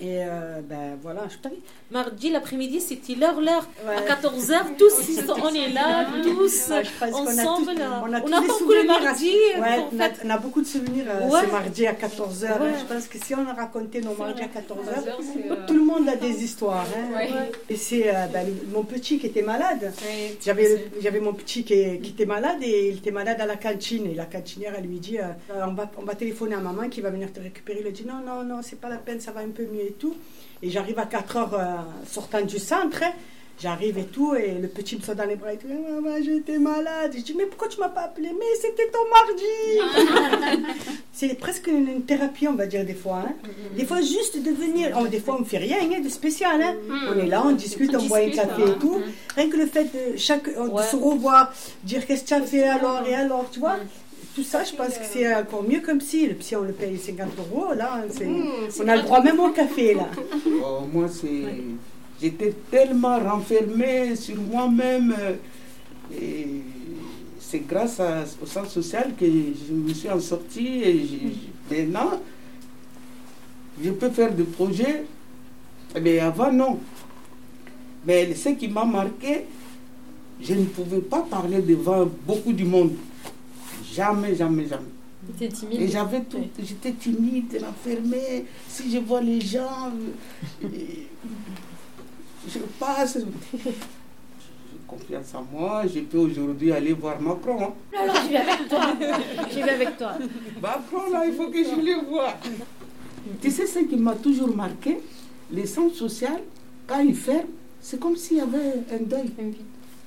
Et 0.00 0.24
euh, 0.24 0.60
ben 0.68 0.98
voilà, 1.02 1.22
je 1.28 1.36
Mardi, 1.90 2.30
l'après-midi, 2.30 2.80
c'était 2.80 3.14
l'heure, 3.14 3.40
l'heure. 3.40 3.68
Ouais. 3.86 3.94
À 3.94 4.00
14h, 4.16 4.76
tous, 4.76 4.92
on 5.42 5.54
est 5.54 5.70
là, 5.70 6.06
tous, 6.22 6.68
Ouais, 6.70 6.82
a 7.00 7.16
ensemble. 7.16 7.70
on 8.02 8.12
a 8.12 8.20
tous 8.20 8.64
que 8.66 8.72
le 8.72 8.90
à- 8.90 9.00
mardi. 9.00 9.30
Ouais, 9.30 9.84
on, 9.92 10.00
a, 10.30 10.36
on 10.36 10.40
beaucoup 10.40 10.60
de 10.60 10.66
souvenirs 10.66 11.04
euh, 11.08 11.28
Ouais. 11.30 11.40
ce 11.46 11.50
mardi 11.52 11.86
à 11.86 11.92
14h. 11.92 12.60
Ouais. 12.60 12.72
Je 12.80 12.92
pense 12.92 13.06
que 13.06 13.18
si 13.24 13.34
on 13.34 13.46
a 13.48 13.52
raconté 13.52 14.00
nos 14.00 14.14
mardis 14.14 14.42
à 14.42 14.46
14h, 14.46 15.04
c'est, 15.22 15.50
euh, 15.50 15.56
tout 15.66 15.74
le 15.74 15.84
monde 15.84 16.08
a 16.08 16.16
des 16.16 16.42
histoires. 16.42 16.86
hein. 16.96 17.14
Ouais. 17.16 17.28
Et 17.70 17.76
c'est 17.76 18.08
euh, 18.08 18.26
ben, 18.32 18.46
mon 18.72 18.82
petit 18.82 19.18
qui 19.18 19.26
était 19.26 19.42
malade. 19.42 19.92
Ouais, 20.02 20.36
J'avais, 20.44 20.90
j'avais 21.00 21.20
mon 21.20 21.32
petit 21.34 21.62
qui, 21.64 21.74
était 21.74 22.26
malade 22.26 22.58
et 22.62 22.88
il 22.88 22.96
était 22.98 23.10
malade 23.12 23.40
à 23.40 23.46
la 23.46 23.56
cantine. 23.56 24.06
Et 24.10 24.14
la 24.14 24.26
cantinière, 24.26 24.74
elle 24.76 24.84
lui 24.86 24.98
dit 24.98 25.18
euh, 25.18 25.24
Euh, 25.50 25.62
on, 25.68 25.74
va, 25.74 25.90
on 25.98 26.02
va 26.04 26.14
téléphoner 26.14 26.56
à 26.56 26.60
maman 26.60 26.88
qui 26.88 27.00
va 27.00 27.10
venir 27.10 27.32
te 27.32 27.40
récupérer. 27.40 27.78
Il 27.80 27.84
lui 27.86 27.92
dit 27.92 28.04
Non, 28.06 28.20
non, 28.26 28.42
non, 28.42 28.60
c'est 28.62 28.80
pas 28.80 28.88
la 28.88 28.96
peine, 28.98 29.20
ça 29.20 29.30
va 29.30 29.40
un 29.40 29.48
peu 29.50 29.62
mieux 29.64 29.83
et 29.88 29.92
tout. 29.92 30.14
Et 30.62 30.70
j'arrive 30.70 30.98
à 30.98 31.06
4 31.06 31.36
heures 31.36 31.54
euh, 31.54 31.64
sortant 32.06 32.40
du 32.42 32.58
centre. 32.58 33.02
hein. 33.02 33.12
J'arrive 33.62 33.98
et 33.98 34.06
tout, 34.06 34.34
et 34.34 34.50
le 34.60 34.66
petit 34.66 34.96
me 34.96 35.00
saute 35.00 35.16
dans 35.16 35.26
les 35.26 35.36
bras 35.36 35.52
et 35.52 35.58
tout. 35.58 35.68
Maman, 35.68 36.16
j'étais 36.24 36.58
malade. 36.58 37.12
Je 37.16 37.20
dis 37.22 37.34
Mais 37.38 37.46
pourquoi 37.46 37.68
tu 37.68 37.78
m'as 37.78 37.88
pas 37.88 38.00
appelé? 38.06 38.30
Mais 38.36 38.46
c'était 38.60 38.88
ton 38.90 38.98
mardi 39.08 40.66
C'est 41.12 41.38
presque 41.38 41.68
une, 41.68 41.88
une 41.88 42.02
thérapie, 42.02 42.48
on 42.48 42.54
va 42.54 42.66
dire, 42.66 42.84
des 42.84 42.94
fois. 42.94 43.22
hein. 43.28 43.34
Des 43.76 43.84
fois, 43.84 44.00
juste 44.00 44.42
de 44.42 44.50
venir. 44.50 44.96
oh, 45.00 45.06
des 45.06 45.20
fois, 45.20 45.36
on 45.36 45.40
ne 45.40 45.44
fait 45.44 45.58
rien 45.58 45.76
hein, 45.82 46.00
de 46.00 46.08
spécial. 46.08 46.60
hein. 46.60 46.74
On 47.08 47.16
est 47.16 47.26
là, 47.28 47.42
on 47.46 47.52
discute, 47.52 47.94
on, 47.94 48.02
boit 48.02 48.18
un 48.18 48.30
café 48.30 48.62
et 48.62 48.78
tout. 48.80 49.00
Rien 49.36 49.48
que 49.48 49.56
le 49.56 49.66
fait 49.66 49.84
de, 49.84 50.16
chaque, 50.16 50.46
de 50.48 50.82
se 50.82 50.96
revoir, 50.96 51.52
dire 51.84 52.04
qu'est-ce 52.06 52.22
que 52.24 52.28
tu 52.28 52.34
as 52.34 52.42
fait 52.42 52.64
alors 52.64 53.06
et 53.06 53.14
alors, 53.14 53.48
tu 53.52 53.60
vois. 53.60 53.76
Tout 54.34 54.42
ça, 54.42 54.64
je 54.64 54.74
pense 54.74 54.98
que 54.98 55.04
c'est 55.04 55.32
encore 55.34 55.62
mieux 55.62 55.80
comme 55.80 56.00
si 56.00 56.26
le 56.26 56.34
psy, 56.34 56.56
on 56.56 56.62
le 56.62 56.72
paye 56.72 56.98
50 56.98 57.28
euros. 57.38 57.72
Là, 57.74 58.02
c'est- 58.10 58.26
on 58.82 58.88
a 58.88 58.96
le 58.96 59.02
droit 59.02 59.22
même 59.22 59.38
au 59.38 59.50
café, 59.50 59.94
là. 59.94 60.08
Oh, 60.64 60.80
moi, 60.92 61.06
c'est. 61.08 61.44
J'étais 62.20 62.54
tellement 62.70 63.18
renfermé 63.18 64.16
sur 64.16 64.36
moi-même. 64.40 65.14
euh, 65.18 65.34
Et 66.20 66.46
c'est 67.40 67.60
grâce 67.66 67.98
à- 67.98 68.24
au 68.42 68.46
centre 68.46 68.70
social 68.70 69.12
que 69.18 69.24
je 69.24 69.72
me 69.72 69.92
suis 69.94 70.10
en 70.10 70.20
sorti. 70.20 70.82
Et 70.82 71.06
j'ai- 71.06 71.84
maintenant, 71.86 72.20
je 73.82 73.90
peux 73.90 74.10
faire 74.10 74.32
des 74.32 74.44
projets. 74.44 75.04
Mais 76.02 76.18
avant, 76.18 76.52
non. 76.52 76.78
Mais 78.06 78.34
ce 78.34 78.50
qui 78.50 78.68
m'a 78.68 78.84
marqué, 78.84 79.46
je 80.40 80.54
ne 80.54 80.64
pouvais 80.66 81.00
pas 81.00 81.22
parler 81.22 81.62
devant 81.62 82.06
beaucoup 82.26 82.52
du 82.52 82.64
monde. 82.64 82.92
Jamais, 83.94 84.34
jamais, 84.34 84.66
jamais. 84.66 84.92
T'es 85.38 85.48
timide. 85.48 85.80
Et 85.80 85.88
j'avais 85.88 86.20
tout, 86.22 86.44
j'étais 86.58 86.92
timide, 86.92 87.58
renfermée. 87.64 88.44
Si 88.68 88.90
je 88.90 88.98
vois 88.98 89.20
les 89.22 89.40
gens, 89.40 89.90
je 90.62 92.58
passe. 92.78 93.18
J'ai 93.64 93.72
confiance 94.86 95.34
en 95.34 95.44
moi. 95.50 95.82
Je 95.92 96.00
peux 96.00 96.18
aujourd'hui 96.18 96.72
aller 96.72 96.92
voir 96.92 97.20
Macron. 97.20 97.56
hein. 97.62 97.72
Alors, 97.98 98.16
je 98.16 98.28
vais 98.30 98.36
avec 98.36 98.68
toi. 98.68 98.80
Je 99.50 99.56
vais 99.56 99.70
avec 99.70 99.96
toi. 99.96 100.12
Macron, 100.60 101.10
là, 101.12 101.24
il 101.26 101.32
faut 101.34 101.48
que 101.50 101.62
je 101.64 101.76
le 101.80 102.06
voie. 102.08 102.34
Tu 103.40 103.50
sais 103.50 103.66
ce 103.66 103.78
qui 103.78 103.96
m'a 103.96 104.14
toujours 104.16 104.54
marqué? 104.54 104.98
Les 105.52 105.66
centres 105.66 105.94
sociaux, 105.94 106.28
quand 106.86 107.00
ils 107.00 107.14
ferment, 107.14 107.48
c'est 107.80 107.98
comme 107.98 108.16
s'il 108.16 108.38
y 108.38 108.40
avait 108.40 108.74
un 108.92 109.02
deuil. 109.02 109.30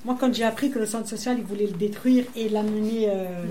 Moi, 0.05 0.15
quand 0.19 0.33
j'ai 0.33 0.43
appris 0.43 0.69
que 0.69 0.79
le 0.79 0.85
centre 0.85 1.07
social, 1.07 1.37
il 1.37 1.43
voulait 1.43 1.67
le 1.67 1.77
détruire 1.77 2.25
et 2.35 2.49
l'amener 2.49 3.09
euh, 3.09 3.43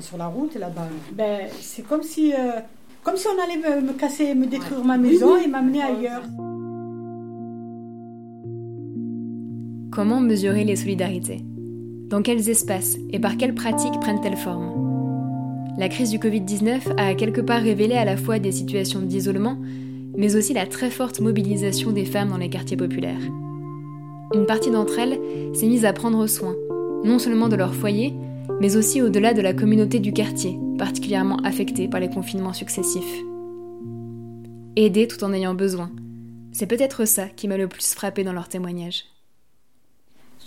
sur 0.00 0.16
la 0.16 0.26
route, 0.26 0.54
là-bas, 0.54 0.88
ben, 1.12 1.48
c'est 1.60 1.86
comme 1.86 2.02
si, 2.02 2.32
euh, 2.32 2.60
comme 3.02 3.16
si 3.16 3.26
on 3.28 3.42
allait 3.42 3.80
me, 3.80 3.86
me 3.86 3.92
casser, 3.92 4.34
me 4.34 4.46
détruire 4.46 4.84
ma 4.84 4.98
maison 4.98 5.36
et 5.36 5.46
m'amener 5.46 5.82
ailleurs. 5.82 6.22
Comment 9.90 10.20
mesurer 10.20 10.64
les 10.64 10.76
solidarités? 10.76 11.42
Dans 12.08 12.22
quels 12.22 12.48
espaces 12.50 12.96
et 13.10 13.18
par 13.18 13.36
quelles 13.36 13.54
pratiques 13.54 13.98
prennent-elles 14.00 14.36
forme? 14.36 14.76
La 15.78 15.88
crise 15.88 16.10
du 16.10 16.18
Covid-19 16.18 16.96
a 16.96 17.14
quelque 17.14 17.40
part 17.40 17.62
révélé 17.62 17.94
à 17.96 18.04
la 18.04 18.16
fois 18.16 18.38
des 18.38 18.52
situations 18.52 19.00
d'isolement, 19.00 19.58
mais 20.16 20.36
aussi 20.36 20.54
la 20.54 20.66
très 20.66 20.90
forte 20.90 21.20
mobilisation 21.20 21.92
des 21.92 22.04
femmes 22.04 22.30
dans 22.30 22.38
les 22.38 22.48
quartiers 22.48 22.76
populaires. 22.76 23.20
Une 24.34 24.46
partie 24.46 24.70
d'entre 24.70 24.98
elles 24.98 25.20
s'est 25.54 25.66
mise 25.66 25.84
à 25.84 25.92
prendre 25.92 26.26
soin, 26.26 26.54
non 27.04 27.18
seulement 27.18 27.48
de 27.48 27.56
leur 27.56 27.74
foyer, 27.74 28.12
mais 28.60 28.76
aussi 28.76 29.00
au-delà 29.02 29.34
de 29.34 29.40
la 29.40 29.54
communauté 29.54 29.98
du 29.98 30.12
quartier, 30.12 30.58
particulièrement 30.78 31.36
affectée 31.44 31.88
par 31.88 32.00
les 32.00 32.08
confinements 32.10 32.52
successifs. 32.52 33.22
Aider 34.76 35.06
tout 35.08 35.22
en 35.24 35.32
ayant 35.32 35.54
besoin, 35.54 35.90
c'est 36.52 36.66
peut-être 36.66 37.04
ça 37.06 37.26
qui 37.28 37.48
m'a 37.48 37.56
le 37.56 37.68
plus 37.68 37.94
frappé 37.94 38.24
dans 38.24 38.32
leurs 38.32 38.48
témoignages. 38.48 39.04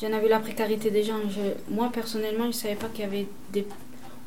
J'en 0.02 0.14
avais 0.14 0.30
la 0.30 0.40
précarité 0.40 0.92
des 0.92 1.04
gens. 1.04 1.18
Je- 1.30 1.74
moi, 1.74 1.90
personnellement, 1.92 2.44
je 2.44 2.48
ne 2.48 2.52
savais 2.54 2.76
pas 2.76 2.88
qu'il 2.88 3.04
y 3.04 3.08
avait 3.08 3.28
des- 3.52 3.66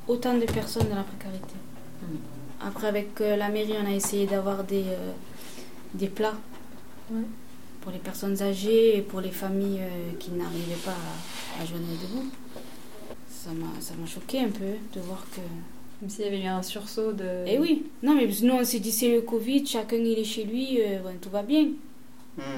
autant 0.08 0.34
de 0.36 0.44
personnes 0.44 0.88
dans 0.88 0.96
la 0.96 1.02
précarité. 1.04 1.54
Après, 2.60 2.86
avec 2.88 3.20
euh, 3.20 3.36
la 3.36 3.48
mairie, 3.48 3.74
on 3.82 3.86
a 3.86 3.92
essayé 3.94 4.26
d'avoir 4.26 4.64
des, 4.64 4.82
euh, 4.86 5.12
des 5.94 6.08
plats 6.08 6.34
pour 7.82 7.92
les 7.92 7.98
personnes 7.98 8.40
âgées 8.42 8.96
et 8.96 9.02
pour 9.02 9.20
les 9.20 9.30
familles 9.30 9.80
euh, 9.80 10.12
qui 10.18 10.30
n'arrivaient 10.30 10.82
pas 10.84 10.92
à, 10.92 11.62
à 11.62 11.66
joindre 11.66 11.84
debout. 12.02 12.26
Ça 13.28 13.50
m'a 13.50 13.80
ça 13.80 13.94
m'a 14.00 14.06
choqué 14.06 14.38
un 14.40 14.50
peu 14.50 14.72
de 14.94 15.00
voir 15.00 15.26
que... 15.34 15.40
Comme 16.00 16.08
s'il 16.08 16.24
y 16.24 16.28
avait 16.28 16.42
eu 16.42 16.46
un 16.46 16.62
sursaut 16.62 17.12
de... 17.12 17.44
Eh 17.46 17.58
oui, 17.58 17.84
non, 18.02 18.14
mais 18.14 18.28
nous, 18.42 18.54
on 18.54 18.64
s'est 18.64 18.80
dit 18.80 18.90
c'est 18.90 19.12
le 19.14 19.20
Covid, 19.20 19.66
chacun 19.66 19.96
il 19.96 20.18
est 20.18 20.24
chez 20.24 20.44
lui, 20.44 20.80
euh, 20.80 21.02
ouais, 21.02 21.16
tout 21.20 21.30
va 21.30 21.42
bien. 21.42 21.68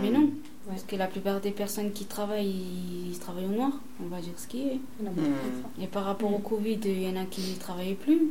Mais 0.02 0.10
non, 0.10 0.30
parce 0.68 0.84
que 0.84 0.94
la 0.94 1.08
plupart 1.08 1.40
des 1.40 1.50
personnes 1.50 1.90
qui 1.90 2.04
travaillent, 2.04 2.48
ils, 2.48 3.10
ils 3.10 3.18
travaillent 3.18 3.46
au 3.46 3.56
noir, 3.56 3.72
on 4.00 4.06
va 4.06 4.20
dire 4.20 4.32
ce 4.36 4.46
qui 4.46 4.60
est. 4.68 4.78
Et 5.82 5.88
par 5.88 6.04
rapport 6.04 6.32
au 6.32 6.38
Covid, 6.38 6.78
il 6.84 7.02
y 7.02 7.08
en 7.08 7.16
a 7.16 7.24
qui 7.24 7.40
ne 7.40 7.58
travaillaient 7.58 7.94
plus. 7.94 8.30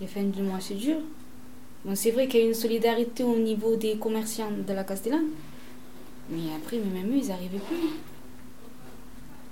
Les 0.00 0.06
fins 0.06 0.22
du 0.22 0.42
mois, 0.42 0.60
c'est 0.60 0.74
dur. 0.74 0.96
Bon, 1.84 1.94
c'est 1.94 2.12
vrai 2.12 2.28
qu'il 2.28 2.40
y 2.40 2.42
a 2.44 2.46
une 2.46 2.54
solidarité 2.54 3.22
au 3.24 3.36
niveau 3.36 3.76
des 3.76 3.96
commerçants 3.96 4.50
de 4.66 4.72
la 4.72 4.84
Castellane. 4.84 5.26
Mais 6.30 6.54
après, 6.56 6.78
mais 6.78 7.00
même 7.02 7.12
eux, 7.14 7.18
ils 7.22 7.28
n'arrivaient 7.28 7.58
plus. 7.58 7.90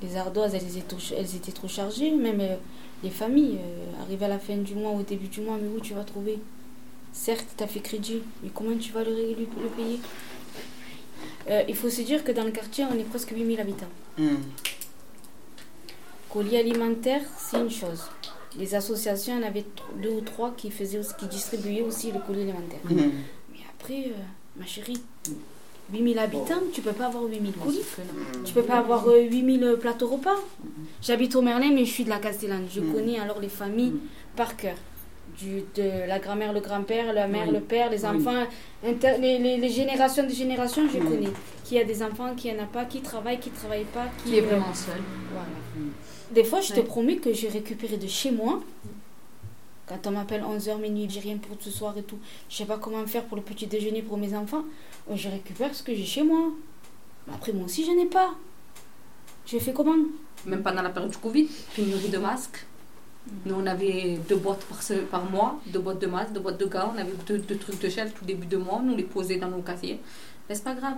Les 0.03 0.17
ardoises, 0.17 0.55
elles 0.55 0.67
étaient 0.79 0.89
trop, 0.97 0.99
elles 1.17 1.37
étaient 1.37 1.53
trop 1.53 1.69
chargées. 1.69 2.11
Même 2.11 2.41
euh, 2.41 2.57
les 3.05 3.11
familles, 3.11 3.59
euh, 3.61 4.03
arrivent 4.03 4.23
à 4.23 4.29
la 4.29 4.39
fin 4.39 4.57
du 4.57 4.75
mois, 4.75 4.93
au 4.93 5.03
début 5.03 5.29
du 5.29 5.41
mois, 5.43 5.59
mais 5.61 5.69
où 5.69 5.81
tu 5.81 5.95
vas 5.95 6.05
trouver? 6.05 6.39
Certes, 7.13 7.47
tu 7.57 7.63
as 7.63 7.67
fait 7.67 7.81
crédit, 7.81 8.23
mais 8.43 8.49
comment 8.55 8.77
tu 8.77 8.91
vas 8.93 9.05
le, 9.05 9.11
le- 9.11 9.37
le 9.63 9.69
payer? 9.77 10.01
Euh, 11.51 11.63
Il 11.69 11.77
faut 11.77 11.91
se 11.91 12.01
dire 12.03 12.25
que 12.25 12.33
dans 12.33 12.45
le 12.45 12.51
quartier, 12.53 12.85
on 12.91 12.99
est 12.99 13.05
presque 13.05 13.31
8000 13.31 13.61
habitants. 13.61 13.91
Colis 16.31 16.57
alimentaire, 16.57 17.21
c'est 17.39 17.59
une 17.59 17.71
chose. 17.71 18.05
Les 18.59 18.75
associations, 18.75 19.37
il 19.37 19.43
y 19.43 19.45
en 19.45 19.47
avait 19.47 19.61
tr- 19.61 20.03
deux 20.03 20.11
ou 20.11 20.21
trois 20.23 20.53
qui, 20.57 20.71
faisaient 20.71 21.01
qui 21.19 21.27
distribuaient 21.27 21.83
aussi 21.83 22.11
le 22.13 22.21
colis 22.21 22.43
alimentaire. 22.43 22.81
Mhm. 22.85 23.13
Mais 23.53 23.59
après, 23.79 24.05
euh, 24.09 24.23
ma 24.57 24.67
chérie, 24.67 25.01
8000 25.93 26.19
habitants, 26.19 26.63
tu 26.73 26.81
peux 26.81 26.93
pas 26.93 27.07
avoir 27.07 27.25
8000 27.25 27.53
colis. 27.55 27.81
Tu 28.45 28.53
peux 28.53 28.63
pas 28.63 28.79
avoir 28.79 29.07
euh, 29.09 29.21
8000 29.23 29.77
plateaux 29.81 30.09
repas. 30.09 30.37
J'habite 31.03 31.35
au 31.37 31.43
Merlin, 31.43 31.71
mais 31.73 31.85
je 31.85 31.91
suis 31.93 32.05
de 32.05 32.09
la 32.09 32.19
Castellane. 32.19 32.67
Je 32.73 32.81
Mhm. 32.81 32.93
connais 32.95 33.19
alors 33.19 33.41
les 33.41 33.49
familles 33.49 33.95
par 34.37 34.57
cœur. 34.57 34.75
Du, 35.39 35.63
de 35.77 36.07
la 36.09 36.19
grand-mère, 36.19 36.53
le 36.53 36.61
grand-père, 36.61 37.13
la 37.13 37.27
mère, 37.27 37.47
Oui. 37.49 37.55
le 37.55 37.61
père, 37.61 37.91
les 37.91 38.05
Oui. 38.05 38.11
enfants, 38.17 38.45
inter- 38.87 39.17
les, 39.21 39.39
les- 39.39 39.57
les 39.57 39.69
générations 39.71 40.25
de 40.25 40.31
générations, 40.33 40.83
je 40.93 40.99
Mhm. 40.99 41.09
connais. 41.09 41.33
Qui 41.65 41.79
a 41.79 41.85
des 41.85 42.03
enfants, 42.03 42.35
qui 42.37 42.51
en 42.51 42.59
a 42.63 42.67
pas, 42.67 42.85
qui 42.85 43.01
travaille, 43.01 43.39
qui 43.39 43.51
travaille 43.51 43.85
pas, 43.85 44.07
qui, 44.19 44.31
Qui 44.31 44.37
est 44.39 44.43
euh, 44.43 44.47
vraiment 44.47 44.75
seul. 44.75 45.01
voilà. 45.33 45.49
Des 46.33 46.45
fois, 46.45 46.61
je 46.61 46.73
te 46.73 46.81
promets 46.81 47.17
que 47.17 47.33
j'ai 47.33 47.49
récupéré 47.49 47.97
de 47.97 48.07
chez 48.07 48.31
moi. 48.31 48.61
Quand 49.93 50.09
on 50.09 50.13
m'appelle 50.13 50.43
11h, 50.43 50.81
minuit, 50.81 51.07
j'ai 51.11 51.21
rien 51.21 51.37
pour 51.37 51.57
ce 51.61 51.71
soir 51.71 51.97
et 51.99 52.03
tout. 52.03 52.19
Je 52.49 52.57
sais 52.57 52.65
pas 52.65 52.79
comment 52.79 53.07
faire 53.07 53.25
pour 53.25 53.37
le 53.37 53.43
petit 53.43 53.67
déjeuner 53.67 54.01
pour 54.01 54.17
mes 54.17 54.35
enfants. 54.35 54.65
Euh, 55.11 55.17
Je 55.17 55.29
récupère 55.29 55.75
ce 55.75 55.83
que 55.83 55.95
j'ai 55.95 56.07
chez 56.07 56.23
moi. 56.23 56.51
Mais 57.27 57.35
après, 57.35 57.53
moi 57.53 57.67
aussi, 57.67 57.85
je 57.85 57.91
n'ai 57.91 58.07
pas. 58.07 58.31
Je 59.45 59.59
fais 59.59 59.75
comment? 59.75 59.97
Même 60.47 60.63
pendant 60.63 60.81
la 60.81 60.89
période 60.89 61.11
du 61.11 61.19
Covid, 61.19 61.47
pénurie 61.77 62.09
de 62.09 62.17
masques. 62.17 62.65
Nous, 63.45 63.55
on 63.55 63.67
avait 63.67 64.19
deux 64.29 64.37
boîtes 64.37 64.65
par, 65.11 65.25
mois, 65.31 65.61
deux 65.67 65.79
boîtes 65.79 66.01
de 66.01 66.07
masques, 66.07 66.33
deux 66.33 66.41
boîtes 66.41 66.59
de 66.59 66.67
gants. 66.67 66.93
On 66.95 66.99
avait 66.99 67.13
deux, 67.27 67.39
deux 67.39 67.59
trucs 67.59 67.81
de 67.81 67.89
gel 67.91 68.13
tout 68.13 68.25
début 68.25 68.47
de 68.47 68.57
mois. 68.57 68.79
On 68.81 68.85
nous 68.85 68.97
les 68.97 69.05
posait 69.05 69.37
dans 69.37 69.49
nos 69.49 69.61
casiers. 69.61 70.01
Mais 70.49 70.55
c'est 70.55 70.65
pas 70.65 70.75
grave. 70.75 70.97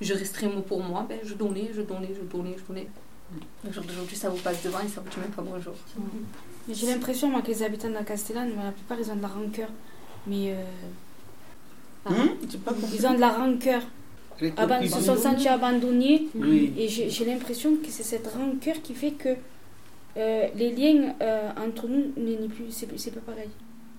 Je 0.00 0.14
restais 0.14 0.46
mot 0.46 0.62
pour 0.62 0.80
moi. 0.80 1.04
Ben, 1.08 1.18
je 1.24 1.34
donnais, 1.34 1.70
je 1.74 1.82
donnais, 1.82 2.10
je 2.14 2.22
donnais, 2.22 2.54
je 2.56 2.64
donnais. 2.64 2.88
Le 3.64 3.72
jour 3.72 3.82
d'aujourd'hui, 3.82 4.16
ça 4.16 4.30
vous 4.30 4.38
passe 4.38 4.62
devant 4.62 4.80
et 4.80 4.88
ça 4.88 5.00
vous 5.00 5.10
dit 5.10 5.18
même 5.18 5.30
pas 5.30 5.42
bonjour. 5.42 5.74
Mais 5.96 6.04
J'ai 6.70 6.86
l'impression, 6.86 7.28
moi, 7.30 7.42
que 7.42 7.48
les 7.48 7.62
habitants 7.62 7.88
de 7.88 7.94
la 7.94 8.04
Castellane, 8.04 8.50
la 8.62 8.72
plupart, 8.72 8.98
ils 9.00 9.10
ont 9.10 9.16
de 9.16 9.22
la 9.22 9.28
rancœur. 9.28 9.68
Mais. 10.26 10.52
euh, 10.52 10.62
Hum, 12.06 12.28
pas. 12.64 12.72
Ils 12.94 13.06
ont 13.06 13.14
de 13.14 13.20
la 13.20 13.28
rancœur. 13.30 13.82
Aban- 14.56 14.78
Ils 14.82 14.90
se 14.90 15.00
sont 15.02 15.16
sentis 15.16 15.48
abandonnés. 15.48 16.28
Oui. 16.34 16.72
Et 16.78 16.88
j'ai 16.88 17.10
j'ai 17.10 17.24
l'impression 17.26 17.74
que 17.76 17.88
c'est 17.90 18.04
cette 18.04 18.28
rancœur 18.28 18.80
qui 18.82 18.94
fait 18.94 19.10
que 19.10 19.30
euh, 20.16 20.46
les 20.54 20.70
liens 20.72 21.14
euh, 21.20 21.50
entre 21.66 21.86
nous 21.88 22.12
n'est 22.16 22.36
n'est 22.36 22.48
plus. 22.48 22.66
C'est 22.70 22.88
c'est 22.98 23.10
pas 23.10 23.20
pareil. 23.32 23.48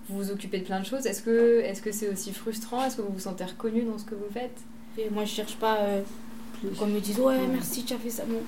Vous 0.07 0.17
vous 0.17 0.31
occupez 0.31 0.59
de 0.59 0.63
plein 0.65 0.79
de 0.79 0.85
choses. 0.85 1.05
Est-ce 1.05 1.21
que 1.21 1.59
est-ce 1.59 1.81
que 1.83 1.91
c'est 1.91 2.09
aussi 2.09 2.31
frustrant? 2.33 2.83
Est-ce 2.85 2.95
que 2.97 3.01
vous 3.03 3.13
vous 3.13 3.19
sentez 3.19 3.43
reconnu 3.43 3.81
dans 3.83 3.97
ce 3.99 4.05
que 4.05 4.15
vous 4.15 4.31
faites? 4.33 4.57
Et 4.97 5.09
moi, 5.11 5.25
je 5.25 5.31
cherche 5.31 5.57
pas 5.57 5.77
euh, 5.81 6.01
qu'on 6.79 6.87
me 6.87 6.99
dise 6.99 7.19
Ouais, 7.19 7.37
merci, 7.51 7.83
tu 7.83 7.93
as 7.93 7.97
fait 7.97 8.09
ça. 8.09 8.23
Non. 8.25 8.41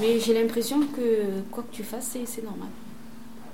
Mais 0.00 0.20
j'ai 0.20 0.34
l'impression 0.34 0.80
que 0.80 1.40
quoi 1.50 1.62
que 1.62 1.74
tu 1.74 1.82
fasses, 1.82 2.16
c'est 2.24 2.44
normal. 2.44 2.68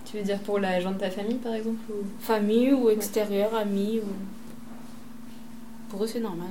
Tu 0.05 0.17
veux 0.17 0.25
dire 0.25 0.39
pour 0.41 0.59
la 0.59 0.81
gens 0.81 0.93
de 0.93 0.99
ta 0.99 1.11
famille, 1.11 1.37
par 1.37 1.55
exemple 1.55 1.81
ou... 1.91 2.05
Famille 2.21 2.73
ou 2.73 2.91
extérieur, 2.91 3.55
amis. 3.55 4.01
Ou... 4.01 4.09
Pour 5.89 6.05
eux, 6.05 6.07
c'est 6.07 6.21
normal. 6.21 6.51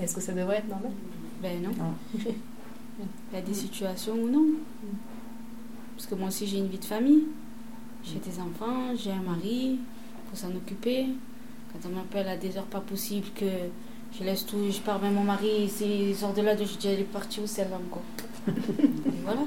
Est-ce 0.00 0.14
que 0.14 0.20
ça 0.20 0.32
devrait 0.32 0.58
être 0.58 0.68
normal? 0.68 0.92
Ben 1.42 1.62
non. 1.62 1.70
Il 2.98 3.34
y 3.34 3.38
a 3.38 3.42
des 3.42 3.54
situations 3.54 4.14
où 4.14 4.28
non. 4.28 4.46
Parce 5.96 6.06
que 6.06 6.14
moi 6.14 6.28
aussi, 6.28 6.46
j'ai 6.46 6.58
une 6.58 6.68
vie 6.68 6.78
de 6.78 6.84
famille. 6.84 7.24
J'ai 8.04 8.18
des 8.18 8.40
enfants, 8.40 8.94
j'ai 8.96 9.12
un 9.12 9.20
mari, 9.20 9.72
il 9.72 9.78
faut 10.30 10.36
s'en 10.36 10.54
occuper. 10.54 11.06
Quand 11.72 11.88
on 11.88 11.94
m'appelle 11.94 12.28
à 12.28 12.36
des 12.36 12.56
heures 12.56 12.64
pas 12.64 12.80
possibles, 12.80 13.28
que 13.34 13.44
je 14.12 14.24
laisse 14.24 14.44
tout, 14.46 14.56
je 14.70 14.80
pars 14.80 15.00
même 15.00 15.14
mon 15.14 15.22
mari, 15.24 15.48
il 15.62 15.68
s'il- 15.70 16.08
il 16.10 16.14
sort 16.14 16.32
de 16.34 16.42
là, 16.42 16.56
je 16.56 16.64
dis 16.78 16.88
elle 16.88 17.00
est 17.00 17.04
partie 17.04 17.40
où 17.40 17.46
celle-là 17.46 17.76
encore. 17.76 18.02
Et 18.48 19.22
voilà. 19.24 19.40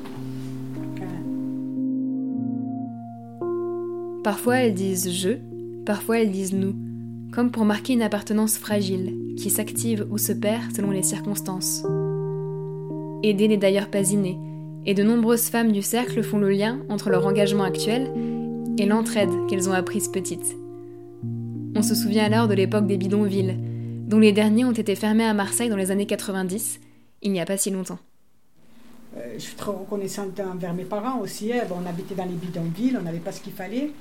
Parfois 4.23 4.57
elles 4.57 4.73
disent 4.73 5.11
je, 5.11 5.31
parfois 5.85 6.19
elles 6.19 6.31
disent 6.31 6.53
nous, 6.53 6.75
comme 7.31 7.49
pour 7.51 7.65
marquer 7.65 7.93
une 7.93 8.01
appartenance 8.03 8.57
fragile, 8.57 9.17
qui 9.37 9.49
s'active 9.49 10.05
ou 10.11 10.17
se 10.17 10.31
perd 10.31 10.75
selon 10.75 10.91
les 10.91 11.01
circonstances. 11.03 11.83
Aider 13.23 13.47
n'est 13.47 13.57
d'ailleurs 13.57 13.89
pas 13.89 14.11
inné, 14.11 14.37
et 14.85 14.93
de 14.93 15.03
nombreuses 15.03 15.45
femmes 15.49 15.71
du 15.71 15.81
cercle 15.81 16.21
font 16.23 16.37
le 16.39 16.49
lien 16.51 16.79
entre 16.89 17.09
leur 17.09 17.25
engagement 17.25 17.63
actuel 17.63 18.11
et 18.77 18.85
l'entraide 18.85 19.29
qu'elles 19.49 19.69
ont 19.69 19.73
apprise 19.73 20.07
petites. 20.07 20.55
On 21.75 21.81
se 21.81 21.95
souvient 21.95 22.25
alors 22.25 22.47
de 22.47 22.53
l'époque 22.53 22.87
des 22.87 22.97
bidonvilles, 22.97 23.57
dont 24.11 24.19
les 24.19 24.33
derniers 24.33 24.65
ont 24.65 24.73
été 24.73 24.93
fermés 24.95 25.23
à 25.23 25.33
Marseille 25.33 25.69
dans 25.69 25.77
les 25.77 25.89
années 25.89 26.05
90, 26.05 26.81
il 27.21 27.31
n'y 27.31 27.39
a 27.39 27.45
pas 27.45 27.55
si 27.55 27.71
longtemps. 27.71 27.97
Euh, 29.15 29.35
je 29.35 29.39
suis 29.39 29.55
trop 29.55 29.71
reconnaissante 29.71 30.37
envers 30.41 30.73
mes 30.73 30.83
parents 30.83 31.19
aussi. 31.21 31.53
hein. 31.53 31.63
Bon, 31.69 31.77
on 31.81 31.85
habitait 31.89 32.13
dans 32.15 32.25
les 32.25 32.33
bidonvilles, 32.35 32.97
on 32.99 33.03
n'avait 33.03 33.19
pas 33.19 33.31
ce 33.31 33.39
qu'il 33.39 33.53
fallait. 33.53 33.91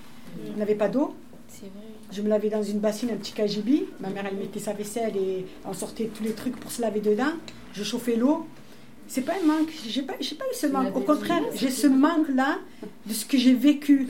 On 0.53 0.59
n'avait 0.59 0.75
pas 0.75 0.89
d'eau. 0.89 1.15
C'est 1.47 1.67
vrai. 1.67 1.87
Je 2.11 2.23
me 2.23 2.29
lavais 2.29 2.51
dans 2.51 2.63
une 2.63 2.81
bassine, 2.81 3.11
un 3.11 3.17
petit 3.17 3.33
cagibi. 3.33 3.85
Ma 4.01 4.11
mère, 4.11 4.27
elle 4.27 4.37
mettait 4.37 4.59
sa 4.59 4.73
vaisselle 4.73 5.17
et 5.17 5.47
on 5.65 5.75
sortait 5.75 6.11
tous 6.13 6.25
les 6.25 6.33
trucs 6.33 6.57
pour 6.57 6.73
se 6.73 6.83
laver 6.83 7.01
dedans. 7.01 7.33
Je 7.73 7.85
chauffais 7.85 8.17
l'eau. 8.17 8.47
C'est 9.11 9.23
pas 9.23 9.33
un 9.43 9.45
manque. 9.45 9.73
J'ai 9.89 10.03
pas, 10.03 10.13
j'ai 10.21 10.37
pas 10.37 10.45
eu 10.45 10.55
ce 10.55 10.69
manque. 10.69 10.97
Au 10.97 11.01
contraire, 11.01 11.43
j'ai 11.57 11.71
ce 11.71 11.89
manque-là 11.89 12.59
de 13.05 13.13
ce 13.13 13.25
que 13.27 13.37
j'ai 13.37 13.55
vécu. 13.55 14.07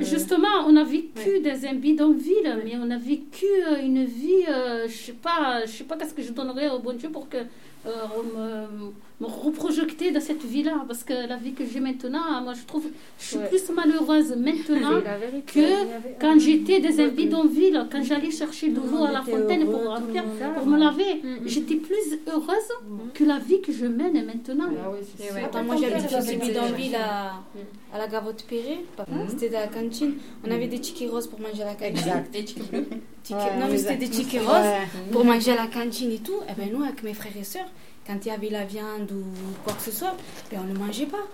Justement, 0.00 0.66
on 0.66 0.76
a 0.76 0.84
vécu 0.84 1.40
dans 1.40 1.66
un 1.66 1.74
bidonville, 1.74 2.60
mais 2.62 2.74
on 2.76 2.90
a 2.90 2.98
vécu 2.98 3.46
euh, 3.46 3.82
une 3.82 4.04
vie, 4.04 4.44
euh, 4.50 4.86
je 4.88 4.94
sais 4.94 5.12
pas, 5.14 5.64
je 5.64 5.70
sais 5.70 5.84
pas 5.84 5.96
qu'est-ce 5.96 6.12
que 6.12 6.20
je 6.20 6.32
donnerais 6.32 6.68
au 6.68 6.80
bon 6.80 6.94
Dieu 6.94 7.08
pour 7.08 7.30
que 7.30 7.38
me, 7.84 8.92
me 9.20 9.26
reprojeter 9.26 10.10
dans 10.12 10.20
cette 10.20 10.44
vie-là, 10.44 10.84
parce 10.86 11.02
que 11.04 11.12
la 11.28 11.36
vie 11.36 11.52
que 11.52 11.64
j'ai 11.64 11.80
maintenant, 11.80 12.40
moi 12.42 12.54
je 12.54 12.64
trouve, 12.64 12.86
je 13.18 13.24
suis 13.24 13.36
Ouais. 13.38 13.48
plus 13.48 13.70
malheureuse 13.70 14.34
maintenant 14.36 15.00
vérité. 15.20 15.52
que 15.52 16.20
quand 16.20 16.38
j'étais 16.38 16.80
dans 16.80 17.00
un 17.00 17.08
bidonville, 17.08 17.86
quand 17.90 18.02
j'allais 18.02 18.30
chercher 18.30 18.68
de 18.70 18.76
l'eau 18.80 19.04
à 19.04 19.12
la 19.12 19.22
fontaine 19.22 19.64
pour 19.66 19.84
remplir, 19.86 20.24
pour 20.56 20.66
me 20.66 20.78
laver, 20.78 21.22
j'étais 21.46 21.76
plus 21.76 22.18
heureuse 22.28 22.70
que 23.14 23.24
la 23.24 23.38
vie 23.38 23.60
que 23.60 23.72
je 23.72 23.86
mène 23.86 24.24
maintenant. 24.26 24.68
Ah. 24.78 25.44
Attends, 25.44 25.64
moi 25.64 25.76
j'habite 25.76 26.10
dans 26.10 26.20
ce 26.22 26.34
bidonville 26.34 26.94
à, 26.96 27.32
Mm. 27.54 27.94
à 27.94 27.98
la 27.98 28.06
Gavotte 28.08 28.44
Perret. 28.48 28.78
Mm. 28.98 29.28
C'était 29.28 29.48
dans 29.50 29.60
la 29.60 29.66
cantine. 29.68 30.14
On 30.46 30.50
avait 30.50 30.66
des 30.68 30.78
tickets 30.80 31.10
roses 31.10 31.26
pour 31.26 31.40
manger 31.40 31.62
à 31.62 31.66
la 31.66 31.74
cantine. 31.74 31.96
Exact. 31.96 32.30
Des 32.32 32.44
tickets 32.44 32.70
bleus. 32.70 32.86
Tickets- 33.24 33.42
Ouais, 33.52 33.56
non, 33.58 33.68
mais 33.68 33.78
c'était 33.78 33.96
des 33.96 34.08
tickets 34.08 34.40
Ouais. 34.42 34.46
roses 34.46 35.10
pour 35.12 35.24
manger 35.24 35.52
à 35.52 35.56
la 35.56 35.66
cantine 35.68 36.10
et 36.12 36.18
tout. 36.18 36.40
Et 36.48 36.52
ben 36.58 36.70
nous, 36.72 36.82
avec 36.82 37.02
mes 37.02 37.14
frères 37.14 37.36
et 37.38 37.44
sœurs, 37.44 37.68
quand 38.06 38.16
il 38.24 38.28
y 38.28 38.30
avait 38.30 38.50
la 38.50 38.64
viande 38.64 39.10
ou 39.12 39.22
quoi 39.64 39.74
que 39.74 39.82
ce 39.82 39.92
soit, 39.92 40.16
ben 40.50 40.60
on 40.62 40.66
ne 40.66 40.72
le 40.72 40.78
mangeait 40.78 41.06
pas. 41.06 41.24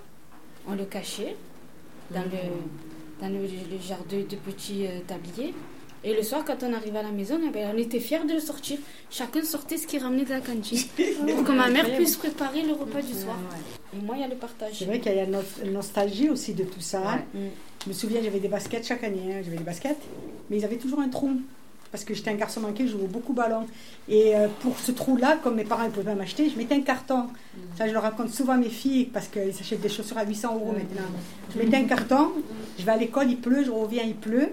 On 0.69 0.75
le 0.75 0.85
cachait 0.85 1.35
dans 2.11 2.21
le, 2.23 3.23
dans 3.23 3.29
le, 3.29 3.41
le 3.43 3.79
genre 3.87 4.05
de, 4.11 4.19
de 4.19 4.37
petits 4.37 4.87
euh, 4.87 5.01
tabliers. 5.07 5.55
Et 6.05 6.15
le 6.15 6.23
soir, 6.23 6.45
quand 6.47 6.63
on 6.63 6.73
arrivait 6.75 6.99
à 6.99 7.03
la 7.03 7.11
maison, 7.11 7.41
eh 7.45 7.51
ben, 7.51 7.71
on 7.75 7.79
était 7.79 7.99
fiers 7.99 8.25
de 8.25 8.35
le 8.35 8.39
sortir. 8.41 8.79
Chacun 9.11 9.43
sortait 9.43 9.77
ce 9.79 9.87
qu'il 9.87 10.01
ramenait 10.01 10.25
de 10.25 10.31
la 10.31 10.41
cantine. 10.41 10.79
pour 11.27 11.43
que 11.45 11.53
ma 11.53 11.69
mère 11.71 11.93
puisse 11.97 12.17
préparer 12.17 12.63
le 12.63 12.73
repas 12.75 13.03
du 13.03 13.15
soir. 13.15 13.37
Et 13.97 14.05
moi, 14.05 14.15
il 14.17 14.21
y 14.21 14.25
a 14.25 14.29
le 14.29 14.37
partage. 14.37 14.75
C'est 14.79 14.85
vrai 14.85 15.01
qu'il 15.01 15.13
y 15.13 15.19
a 15.19 15.25
une 15.25 15.33
nos- 15.33 15.65
une 15.65 15.73
nostalgie 15.73 16.29
aussi 16.29 16.53
de 16.55 16.63
tout 16.65 16.81
ça. 16.81 17.03
hein. 17.15 17.21
Je 17.85 17.89
me 17.89 17.95
souviens, 17.95 18.21
j'avais 18.23 18.39
des 18.41 18.49
baskets 18.49 18.87
chaque 18.87 19.03
année. 19.03 19.35
hein, 19.35 19.41
J'avais 19.43 19.57
des 19.57 19.65
baskets, 19.65 19.97
mais 20.51 20.59
ils 20.59 20.65
avaient 20.65 20.77
toujours 20.77 21.01
un 21.01 21.09
trou. 21.09 21.33
Parce 21.91 22.05
que 22.05 22.13
j'étais 22.13 22.31
un 22.31 22.35
garçon 22.35 22.61
manqué, 22.61 22.87
je 22.87 22.93
jouais 22.93 23.07
beaucoup 23.07 23.33
au 23.33 23.35
ballon. 23.35 23.67
Et 24.09 24.37
euh, 24.37 24.49
pour 24.61 24.79
ce 24.79 24.93
trou-là, 24.93 25.39
comme 25.43 25.55
mes 25.55 25.65
parents 25.65 25.85
ne 25.85 25.89
pouvaient 25.91 26.05
pas 26.05 26.15
m'acheter, 26.15 26.51
je 26.51 26.57
mettais 26.59 26.75
un 26.75 26.83
carton. 26.83 27.29
Ça, 27.77 27.89
je 27.89 27.93
le 27.93 27.99
raconte 27.99 28.31
souvent 28.31 28.55
à 28.55 28.57
mes 28.57 28.69
filles 28.69 29.07
parce 29.07 29.29
qu'ils 29.29 29.55
s'achètent 29.55 29.81
des 29.81 29.89
chaussures 29.89 30.19
à 30.19 30.25
800 30.25 30.55
euros 30.55 30.73
maintenant. 30.73 31.09
Je 31.55 31.59
mettais 31.59 31.79
un 31.79 31.85
carton, 31.85 32.33
je 32.79 32.85
vais 32.85 32.93
à 32.93 32.97
l'école, 32.97 33.31
il 33.31 33.39
pleut, 33.39 33.65
je 33.65 33.71
reviens, 33.71 34.03
il 34.03 34.17
pleut. 34.17 34.51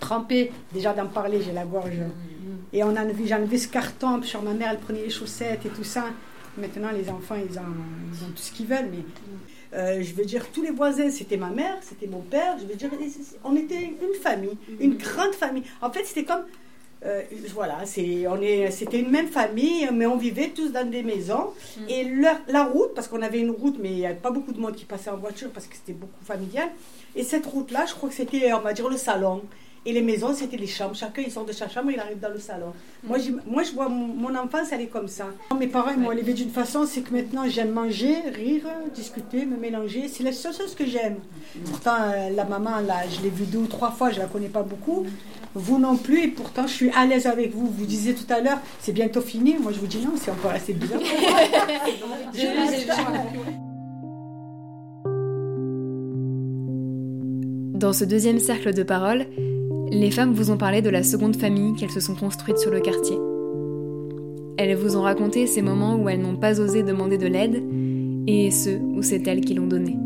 Trempé, 0.00 0.52
déjà 0.72 0.92
d'en 0.92 1.06
parler, 1.06 1.42
j'ai 1.42 1.52
la 1.52 1.64
gorge. 1.64 1.92
Et 2.72 2.84
on 2.84 2.94
j'ai 2.94 3.58
ce 3.58 3.68
carton, 3.68 4.20
puis 4.20 4.28
sur 4.28 4.42
ma 4.42 4.52
mère, 4.52 4.70
elle 4.72 4.78
prenait 4.78 5.02
les 5.02 5.10
chaussettes 5.10 5.64
et 5.64 5.70
tout 5.70 5.84
ça. 5.84 6.04
Maintenant, 6.56 6.90
les 6.92 7.08
enfants, 7.08 7.36
ils 7.36 7.58
ont, 7.58 7.62
ils 8.12 8.24
ont 8.24 8.30
tout 8.30 8.42
ce 8.42 8.50
qu'ils 8.50 8.66
veulent, 8.66 8.88
mais 8.90 9.04
euh, 9.74 10.02
je 10.02 10.14
veux 10.14 10.24
dire, 10.24 10.46
tous 10.52 10.62
les 10.62 10.70
voisins, 10.70 11.10
c'était 11.10 11.36
ma 11.36 11.50
mère, 11.50 11.76
c'était 11.82 12.06
mon 12.06 12.20
père. 12.20 12.56
Je 12.58 12.66
veux 12.66 12.74
dire, 12.74 12.90
on 13.44 13.54
était 13.56 13.82
une 13.82 14.14
famille, 14.22 14.56
une 14.80 14.96
grande 14.96 15.34
famille. 15.34 15.64
En 15.82 15.90
fait, 15.90 16.04
c'était 16.04 16.24
comme, 16.24 16.44
euh, 17.04 17.22
voilà, 17.54 17.84
c'est, 17.84 18.26
on 18.26 18.40
est, 18.40 18.70
c'était 18.70 18.98
une 18.98 19.10
même 19.10 19.28
famille, 19.28 19.88
mais 19.92 20.06
on 20.06 20.16
vivait 20.16 20.48
tous 20.48 20.70
dans 20.72 20.88
des 20.88 21.02
maisons. 21.02 21.50
Et 21.88 22.04
la, 22.04 22.40
la 22.48 22.64
route, 22.64 22.94
parce 22.94 23.08
qu'on 23.08 23.22
avait 23.22 23.40
une 23.40 23.50
route, 23.50 23.76
mais 23.78 23.90
il 23.90 23.96
n'y 23.96 24.06
avait 24.06 24.14
pas 24.14 24.30
beaucoup 24.30 24.52
de 24.52 24.60
monde 24.60 24.74
qui 24.74 24.84
passait 24.84 25.10
en 25.10 25.16
voiture 25.16 25.50
parce 25.50 25.66
que 25.66 25.74
c'était 25.76 25.92
beaucoup 25.92 26.24
familial. 26.24 26.68
Et 27.14 27.22
cette 27.22 27.46
route-là, 27.46 27.84
je 27.86 27.94
crois 27.94 28.08
que 28.08 28.14
c'était, 28.14 28.52
on 28.52 28.60
va 28.60 28.72
dire, 28.72 28.88
le 28.88 28.96
salon. 28.96 29.42
Et 29.86 29.92
les 29.92 30.02
maisons, 30.02 30.34
c'était 30.34 30.56
les 30.56 30.66
chambres. 30.66 30.94
Chacun, 30.94 31.22
il 31.22 31.30
sort 31.30 31.44
de 31.44 31.52
sa 31.52 31.68
chambre, 31.68 31.90
il 31.90 31.98
arrive 31.98 32.18
dans 32.20 32.30
le 32.30 32.38
salon. 32.38 32.72
Moi, 33.04 33.18
moi, 33.46 33.62
je 33.62 33.72
vois 33.72 33.88
mon, 33.88 34.06
mon 34.06 34.34
enfance, 34.34 34.68
elle 34.72 34.82
est 34.82 34.86
comme 34.86 35.08
ça. 35.08 35.26
Mes 35.58 35.68
parents, 35.68 35.90
ils 35.90 36.00
m'ont 36.00 36.12
élevé 36.12 36.34
d'une 36.34 36.50
façon, 36.50 36.84
c'est 36.86 37.00
que 37.02 37.12
maintenant, 37.14 37.48
j'aime 37.48 37.70
manger, 37.70 38.16
rire, 38.34 38.64
discuter, 38.94 39.46
me 39.46 39.56
mélanger. 39.56 40.08
C'est 40.08 40.24
la 40.24 40.32
seule 40.32 40.54
chose 40.54 40.74
que 40.74 40.84
j'aime. 40.84 41.16
Pourtant, 41.66 41.96
euh, 42.02 42.30
la 42.30 42.44
maman, 42.44 42.80
là, 42.86 43.02
je 43.08 43.22
l'ai 43.22 43.30
vue 43.30 43.46
deux 43.46 43.58
ou 43.58 43.66
trois 43.66 43.90
fois, 43.90 44.10
je 44.10 44.18
la 44.18 44.26
connais 44.26 44.48
pas 44.48 44.62
beaucoup. 44.62 45.06
Vous 45.54 45.78
non 45.78 45.96
plus, 45.96 46.24
et 46.24 46.28
pourtant, 46.28 46.66
je 46.66 46.72
suis 46.72 46.90
à 46.90 47.06
l'aise 47.06 47.26
avec 47.26 47.54
vous. 47.54 47.66
Vous 47.66 47.86
disiez 47.86 48.14
tout 48.14 48.30
à 48.32 48.40
l'heure, 48.40 48.58
c'est 48.80 48.92
bientôt 48.92 49.20
fini. 49.20 49.56
Moi, 49.58 49.72
je 49.72 49.78
vous 49.78 49.86
dis 49.86 49.98
non, 49.98 50.12
c'est 50.16 50.30
encore 50.30 50.52
assez 50.52 50.74
bizarre. 50.74 51.00
J'ai 52.34 52.48
vu. 52.48 52.54
Dans 57.74 57.92
ce 57.92 58.04
deuxième 58.04 58.40
cercle 58.40 58.74
de 58.74 58.82
parole, 58.82 59.26
les 59.90 60.10
femmes 60.10 60.32
vous 60.32 60.50
ont 60.50 60.56
parlé 60.56 60.82
de 60.82 60.90
la 60.90 61.02
seconde 61.02 61.36
famille 61.36 61.74
qu'elles 61.74 61.90
se 61.90 62.00
sont 62.00 62.14
construites 62.14 62.58
sur 62.58 62.70
le 62.70 62.80
quartier. 62.80 63.16
Elles 64.58 64.76
vous 64.76 64.96
ont 64.96 65.02
raconté 65.02 65.46
ces 65.46 65.62
moments 65.62 65.96
où 65.96 66.08
elles 66.08 66.20
n'ont 66.20 66.36
pas 66.36 66.60
osé 66.60 66.82
demander 66.82 67.18
de 67.18 67.26
l'aide 67.26 67.62
et 68.26 68.50
ceux 68.50 68.78
où 68.78 69.02
c'est 69.02 69.26
elles 69.26 69.40
qui 69.40 69.54
l'ont 69.54 69.66
donné. 69.66 69.96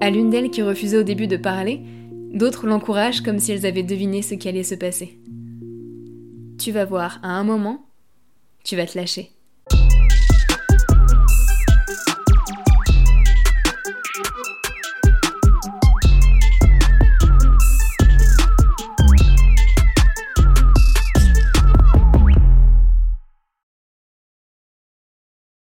À 0.00 0.10
l'une 0.10 0.30
d'elles 0.30 0.50
qui 0.50 0.62
refusait 0.62 0.98
au 0.98 1.04
début 1.04 1.28
de 1.28 1.36
parler, 1.36 1.80
d'autres 2.32 2.66
l'encouragent 2.66 3.22
comme 3.22 3.38
si 3.38 3.52
elles 3.52 3.66
avaient 3.66 3.82
deviné 3.82 4.20
ce 4.20 4.34
qui 4.34 4.48
allait 4.48 4.64
se 4.64 4.74
passer. 4.74 5.18
Tu 6.58 6.72
vas 6.72 6.84
voir, 6.84 7.20
à 7.22 7.28
un 7.28 7.44
moment, 7.44 7.86
tu 8.64 8.76
vas 8.76 8.86
te 8.86 8.98
lâcher. 8.98 9.30